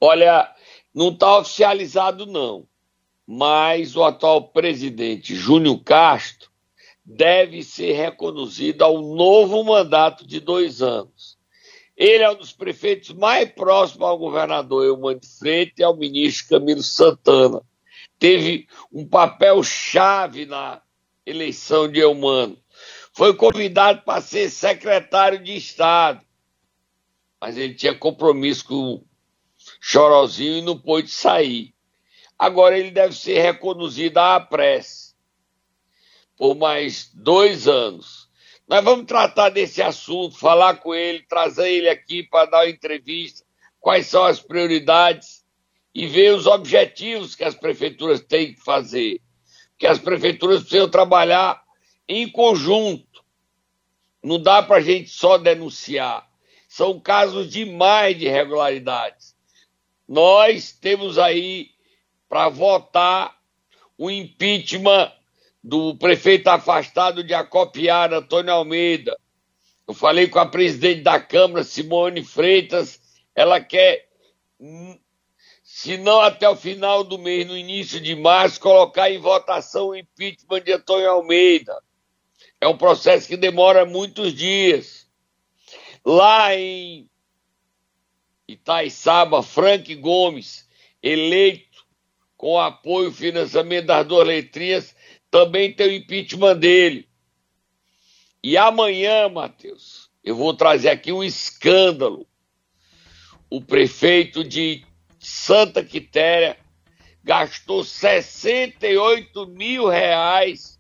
Olha, 0.02 0.50
não 0.92 1.10
está 1.10 1.38
oficializado, 1.38 2.26
não. 2.26 2.66
Mas 3.28 3.96
o 3.96 4.04
atual 4.04 4.50
presidente, 4.50 5.36
Júnior 5.36 5.84
Castro, 5.84 6.50
deve 7.06 7.62
ser 7.62 7.92
reconduzido 7.92 8.84
ao 8.84 9.00
novo 9.04 9.64
mandato 9.64 10.26
de 10.26 10.40
dois 10.40 10.82
anos. 10.82 11.38
Ele 11.96 12.24
é 12.24 12.32
um 12.32 12.36
dos 12.36 12.54
prefeitos 12.54 13.14
mais 13.14 13.52
próximos 13.52 14.08
ao 14.08 14.18
governador 14.18 14.84
Eumano 14.84 15.20
de 15.20 15.28
Freitas 15.28 15.78
e 15.78 15.84
ao 15.84 15.96
ministro 15.96 16.58
Camilo 16.58 16.82
Santana. 16.82 17.62
Teve 18.20 18.68
um 18.92 19.08
papel 19.08 19.64
chave 19.64 20.46
na 20.46 20.82
eleição 21.26 21.90
de 21.90 22.00
Eumano. 22.00 22.62
Foi 23.14 23.34
convidado 23.34 24.02
para 24.02 24.22
ser 24.22 24.50
secretário 24.50 25.42
de 25.42 25.56
Estado, 25.56 26.22
mas 27.40 27.58
ele 27.58 27.74
tinha 27.74 27.96
compromisso 27.96 28.66
com 28.66 28.76
o 28.76 29.06
Chorozinho 29.80 30.58
e 30.58 30.62
não 30.62 30.78
pôde 30.78 31.10
sair. 31.10 31.74
Agora 32.38 32.78
ele 32.78 32.92
deve 32.92 33.16
ser 33.16 33.40
reconduzido 33.40 34.18
à 34.20 34.40
prece 34.40 35.16
por 36.38 36.56
mais 36.56 37.12
dois 37.14 37.68
anos. 37.68 38.30
Nós 38.68 38.84
vamos 38.84 39.06
tratar 39.06 39.50
desse 39.50 39.82
assunto, 39.82 40.38
falar 40.38 40.76
com 40.76 40.94
ele, 40.94 41.24
trazer 41.24 41.70
ele 41.70 41.90
aqui 41.90 42.24
para 42.24 42.50
dar 42.50 42.58
uma 42.60 42.70
entrevista, 42.70 43.44
quais 43.80 44.08
são 44.08 44.24
as 44.24 44.40
prioridades 44.40 45.39
e 45.94 46.08
ver 46.08 46.34
os 46.34 46.46
objetivos 46.46 47.36
que 47.36 47.44
as 47.44 47.56
prefeituras 47.56 48.22
têm 48.22 48.54
que 48.54 48.62
fazer. 48.62 49.22
Que 49.78 49.88
as 49.88 49.98
prefeituras 49.98 50.62
precisam 50.62 50.90
trabalhar 50.90 51.62
em 52.08 52.30
conjunto. 52.30 53.24
Não 54.24 54.42
dá 54.42 54.62
para 54.62 54.78
a 54.78 54.82
gente 54.82 55.10
só 55.10 55.38
denunciar. 55.38 56.30
São 56.68 57.00
casos 57.00 57.50
demais 57.50 58.18
de 58.18 58.26
irregularidades. 58.26 59.36
Nós 60.08 60.72
temos 60.72 61.18
aí 61.18 61.72
para 62.28 62.50
votar 62.50 63.38
o 63.98 64.10
impeachment 64.10 65.12
do 65.64 65.96
prefeito 65.96 66.48
afastado 66.48 67.24
de 67.24 67.34
Acopiara, 67.34 68.18
Antônio 68.18 68.54
Almeida. 68.54 69.18
Eu 69.88 69.94
falei 69.94 70.28
com 70.28 70.40
a 70.40 70.46
presidente 70.46 71.02
da 71.02 71.20
Câmara, 71.20 71.64
Simone 71.64 72.24
Freitas, 72.24 73.02
ela 73.36 73.60
quer, 73.60 74.08
se 75.72 75.98
não 75.98 76.20
até 76.20 76.50
o 76.50 76.56
final 76.56 77.04
do 77.04 77.20
mês, 77.20 77.46
no 77.48 77.56
início 77.56 78.02
de 78.02 78.16
março, 78.16 78.60
colocar 78.60 79.12
em 79.12 79.20
votação 79.20 79.90
o 79.90 79.96
impeachment 79.96 80.62
de 80.62 80.74
Antônio 80.74 81.08
Almeida. 81.08 81.80
É 82.60 82.68
um 82.68 82.76
processo 82.76 83.28
que 83.28 83.38
demora 83.38 83.86
muitos 83.86 84.34
dias. 84.34 85.08
Lá 86.04 86.56
em 86.56 87.08
Itaiçaba, 88.48 89.44
Frank 89.44 89.94
Gomes, 89.96 90.68
eleito 91.04 91.86
com 92.36 92.60
apoio 92.60 93.10
e 93.10 93.14
financiamento 93.14 93.86
das 93.86 94.08
duas 94.08 94.28
letrinhas, 94.28 94.96
também 95.30 95.72
tem 95.72 95.88
o 95.88 95.94
impeachment 95.94 96.58
dele. 96.58 97.08
E 98.44 98.58
amanhã, 98.58 99.30
Matheus, 99.30 100.10
eu 100.24 100.36
vou 100.36 100.54
trazer 100.56 100.90
aqui 100.90 101.12
um 101.12 101.24
escândalo. 101.24 102.28
O 103.52 103.62
prefeito 103.62 104.44
de 104.44 104.89
Santa 105.20 105.84
Quitéria 105.84 106.58
gastou 107.24 107.84
68 107.84 109.46
mil 109.48 109.88
reais 109.88 110.80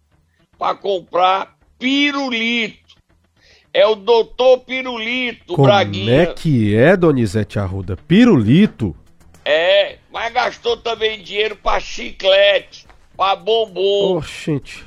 para 0.57 0.75
comprar 0.75 1.57
pirulito. 1.77 2.89
É 3.71 3.85
o 3.85 3.93
doutor 3.93 4.61
Pirulito, 4.61 5.53
Como 5.53 5.67
Braguinha. 5.67 6.25
Como 6.25 6.31
é 6.31 6.33
que 6.33 6.75
é, 6.75 6.97
Donizete 6.97 7.59
Arruda? 7.59 7.95
Pirulito? 7.95 8.95
É, 9.45 9.97
mas 10.11 10.33
gastou 10.33 10.75
também 10.77 11.21
dinheiro 11.21 11.55
para 11.55 11.79
chiclete 11.79 12.87
para 13.15 13.35
bombom. 13.35 14.17
Oh, 14.17 14.21
gente. 14.21 14.83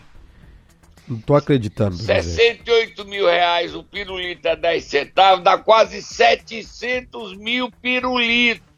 Não 1.06 1.20
tô 1.20 1.34
acreditando. 1.34 1.96
68 1.96 3.04
mil 3.04 3.26
reais 3.26 3.74
o 3.74 3.84
pirulito 3.84 4.48
a 4.48 4.54
10 4.54 4.84
centavos, 4.84 5.44
dá 5.44 5.58
quase 5.58 6.02
700 6.02 7.36
mil 7.36 7.70
pirulitos. 7.70 8.71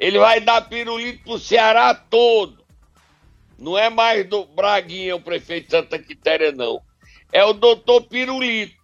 Ele 0.00 0.18
vai 0.18 0.40
dar 0.40 0.62
pirulito 0.62 1.22
pro 1.22 1.38
Ceará 1.38 1.94
todo. 1.94 2.64
Não 3.58 3.76
é 3.76 3.90
mais 3.90 4.26
do 4.26 4.46
Braguinha, 4.46 5.14
o 5.14 5.20
prefeito 5.20 5.66
de 5.66 5.72
Santa 5.72 5.98
Quitéria, 5.98 6.50
não. 6.50 6.80
É 7.30 7.44
o 7.44 7.52
doutor 7.52 8.00
Pirulito. 8.04 8.80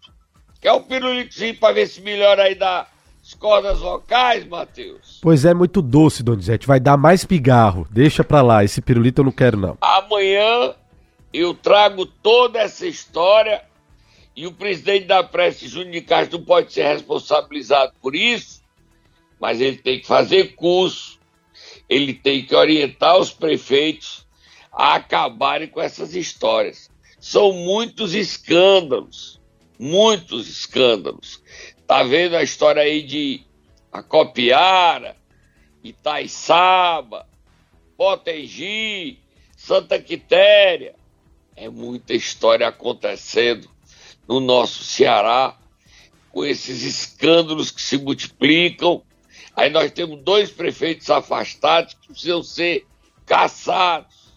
Que 0.61 0.69
é 0.69 0.73
o 0.73 0.83
pirulitozinho 0.83 1.57
para 1.57 1.73
ver 1.73 1.87
se 1.87 2.03
melhora 2.03 2.43
aí 2.43 2.55
da, 2.55 2.87
as 3.23 3.33
cordas 3.35 3.79
vocais, 3.79 4.47
Matheus? 4.47 5.19
Pois 5.23 5.45
é, 5.45 5.55
muito 5.55 5.81
doce, 5.81 6.23
Donizete. 6.23 6.67
Vai 6.67 6.79
dar 6.79 6.99
mais 6.99 7.25
pigarro. 7.25 7.87
Deixa 7.91 8.23
pra 8.23 8.43
lá, 8.43 8.63
esse 8.63 8.83
pirulito 8.83 9.23
eu 9.23 9.25
não 9.25 9.33
quero, 9.33 9.57
não. 9.57 9.79
Amanhã 9.81 10.75
eu 11.33 11.55
trago 11.55 12.05
toda 12.05 12.59
essa 12.59 12.87
história 12.87 13.63
e 14.35 14.47
o 14.47 14.53
presidente 14.53 15.07
da 15.07 15.25
Prece, 15.25 15.67
Júnior 15.67 15.93
de 15.93 16.03
Castro, 16.03 16.39
não 16.39 16.45
pode 16.45 16.73
ser 16.73 16.87
responsabilizado 16.87 17.93
por 18.03 18.15
isso, 18.15 18.61
mas 19.41 19.61
ele 19.61 19.77
tem 19.77 20.01
que 20.01 20.07
fazer 20.07 20.55
curso, 20.55 21.19
ele 21.89 22.15
tem 22.15 22.45
que 22.45 22.55
orientar 22.55 23.19
os 23.19 23.31
prefeitos 23.31 24.27
a 24.73 24.97
acabarem 24.97 25.69
com 25.69 25.81
essas 25.81 26.15
histórias. 26.15 26.91
São 27.19 27.53
muitos 27.53 28.15
escândalos, 28.15 29.41
muitos 29.79 30.49
escândalos. 30.49 31.43
Tá 31.87 32.03
vendo 32.03 32.37
a 32.37 32.43
história 32.43 32.83
aí 32.83 33.03
de 33.03 33.43
Acopiara, 33.91 35.17
Itaiçaba, 35.83 37.27
Potengi, 37.97 39.19
Santa 39.57 39.99
Quitéria. 39.99 40.95
É 41.55 41.69
muita 41.71 42.13
história 42.13 42.69
acontecendo 42.69 43.71
no 44.29 44.41
nosso 44.41 44.85
Ceará, 44.85 45.57
com 46.31 46.45
esses 46.45 46.83
escândalos 46.83 47.71
que 47.71 47.81
se 47.81 47.97
multiplicam. 47.97 49.03
Aí 49.57 49.71
nós 49.71 49.91
temos 49.91 50.23
dois 50.23 50.51
prefeitos 50.51 51.09
afastados 51.09 51.95
que 51.95 52.09
precisam 52.09 52.43
ser 52.43 52.87
caçados. 53.25 54.35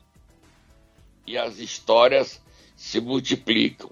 E 1.28 1.38
as 1.38 1.60
histórias 1.60 2.42
se 2.76 3.00
multiplicam 3.00 3.92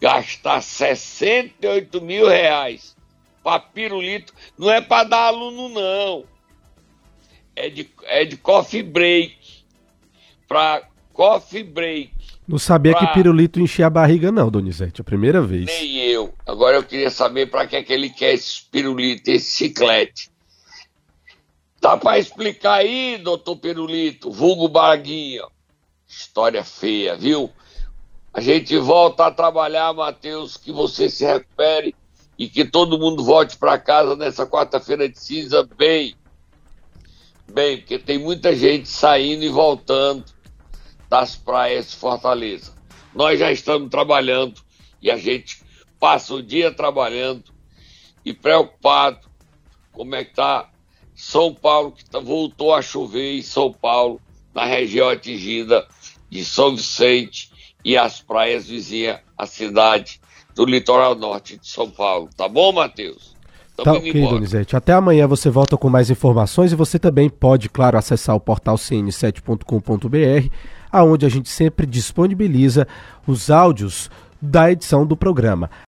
gastar 0.00 0.62
68 0.62 2.00
mil 2.00 2.26
reais 2.26 2.96
para 3.42 3.60
pirulito 3.60 4.32
não 4.58 4.70
é 4.70 4.80
para 4.80 5.08
dar 5.08 5.26
aluno, 5.26 5.68
não. 5.68 6.24
É 7.56 7.68
de, 7.68 7.90
é 8.04 8.24
de 8.24 8.36
coffee 8.36 8.82
break. 8.82 9.36
Para 10.46 10.88
coffee 11.12 11.62
break. 11.62 12.12
Não 12.46 12.58
sabia 12.58 12.92
pra... 12.92 13.06
que 13.06 13.14
pirulito 13.14 13.60
enchia 13.60 13.86
a 13.86 13.90
barriga, 13.90 14.32
não, 14.32 14.50
Donizete. 14.50 15.00
A 15.00 15.04
primeira 15.04 15.40
vez. 15.40 15.66
Nem 15.66 15.98
eu. 15.98 16.34
Agora 16.46 16.76
eu 16.76 16.82
queria 16.82 17.10
saber 17.10 17.46
para 17.50 17.66
que, 17.66 17.76
é 17.76 17.82
que 17.82 17.92
ele 17.92 18.10
quer 18.10 18.34
esse 18.34 18.62
pirulito, 18.70 19.30
esse 19.30 19.56
chiclete. 19.56 20.29
Dá 21.80 21.96
para 21.96 22.18
explicar 22.18 22.74
aí, 22.74 23.16
doutor 23.16 23.56
Pirulito, 23.56 24.30
vulgo 24.30 24.68
Barguinha. 24.68 25.44
História 26.06 26.62
feia, 26.62 27.16
viu? 27.16 27.50
A 28.34 28.40
gente 28.42 28.76
volta 28.76 29.26
a 29.26 29.30
trabalhar, 29.30 29.92
Matheus, 29.94 30.58
que 30.58 30.70
você 30.70 31.08
se 31.08 31.24
recupere 31.24 31.94
e 32.38 32.48
que 32.48 32.66
todo 32.66 32.98
mundo 32.98 33.24
volte 33.24 33.56
para 33.56 33.78
casa 33.78 34.14
nessa 34.14 34.46
quarta-feira 34.46 35.08
de 35.08 35.18
cinza 35.18 35.66
bem. 35.76 36.14
Bem, 37.50 37.78
porque 37.78 37.98
tem 37.98 38.18
muita 38.18 38.54
gente 38.54 38.86
saindo 38.86 39.42
e 39.42 39.48
voltando 39.48 40.24
das 41.08 41.34
praias 41.34 41.90
de 41.90 41.96
Fortaleza. 41.96 42.74
Nós 43.14 43.40
já 43.40 43.50
estamos 43.50 43.88
trabalhando 43.88 44.60
e 45.00 45.10
a 45.10 45.16
gente 45.16 45.62
passa 45.98 46.34
o 46.34 46.42
dia 46.42 46.70
trabalhando 46.70 47.44
e 48.24 48.34
preocupado 48.34 49.28
como 49.92 50.14
é 50.14 50.24
que 50.24 50.30
está 50.30 50.69
São 51.20 51.52
Paulo, 51.52 51.92
que 51.92 52.02
tá, 52.02 52.18
voltou 52.18 52.74
a 52.74 52.80
chover 52.80 53.36
em 53.36 53.42
São 53.42 53.70
Paulo, 53.70 54.18
na 54.54 54.64
região 54.64 55.10
atingida 55.10 55.86
de 56.30 56.42
São 56.42 56.74
Vicente 56.74 57.50
e 57.84 57.94
as 57.94 58.22
praias 58.22 58.66
vizinhas 58.66 59.18
à 59.36 59.44
cidade 59.46 60.18
do 60.54 60.64
litoral 60.64 61.14
norte 61.14 61.58
de 61.58 61.68
São 61.68 61.90
Paulo. 61.90 62.30
Tá 62.34 62.48
bom, 62.48 62.72
Matheus? 62.72 63.36
Tá 63.76 63.92
ok, 63.92 64.10
embora. 64.10 64.34
Donizete. 64.34 64.74
Até 64.74 64.94
amanhã 64.94 65.26
você 65.26 65.50
volta 65.50 65.76
com 65.76 65.90
mais 65.90 66.08
informações 66.10 66.72
e 66.72 66.76
você 66.76 66.98
também 66.98 67.28
pode, 67.28 67.68
claro, 67.68 67.98
acessar 67.98 68.34
o 68.34 68.40
portal 68.40 68.76
cn7.com.br, 68.76 70.48
aonde 70.90 71.26
a 71.26 71.28
gente 71.28 71.50
sempre 71.50 71.86
disponibiliza 71.86 72.88
os 73.26 73.50
áudios 73.50 74.10
da 74.40 74.72
edição 74.72 75.04
do 75.04 75.16
programa. 75.16 75.70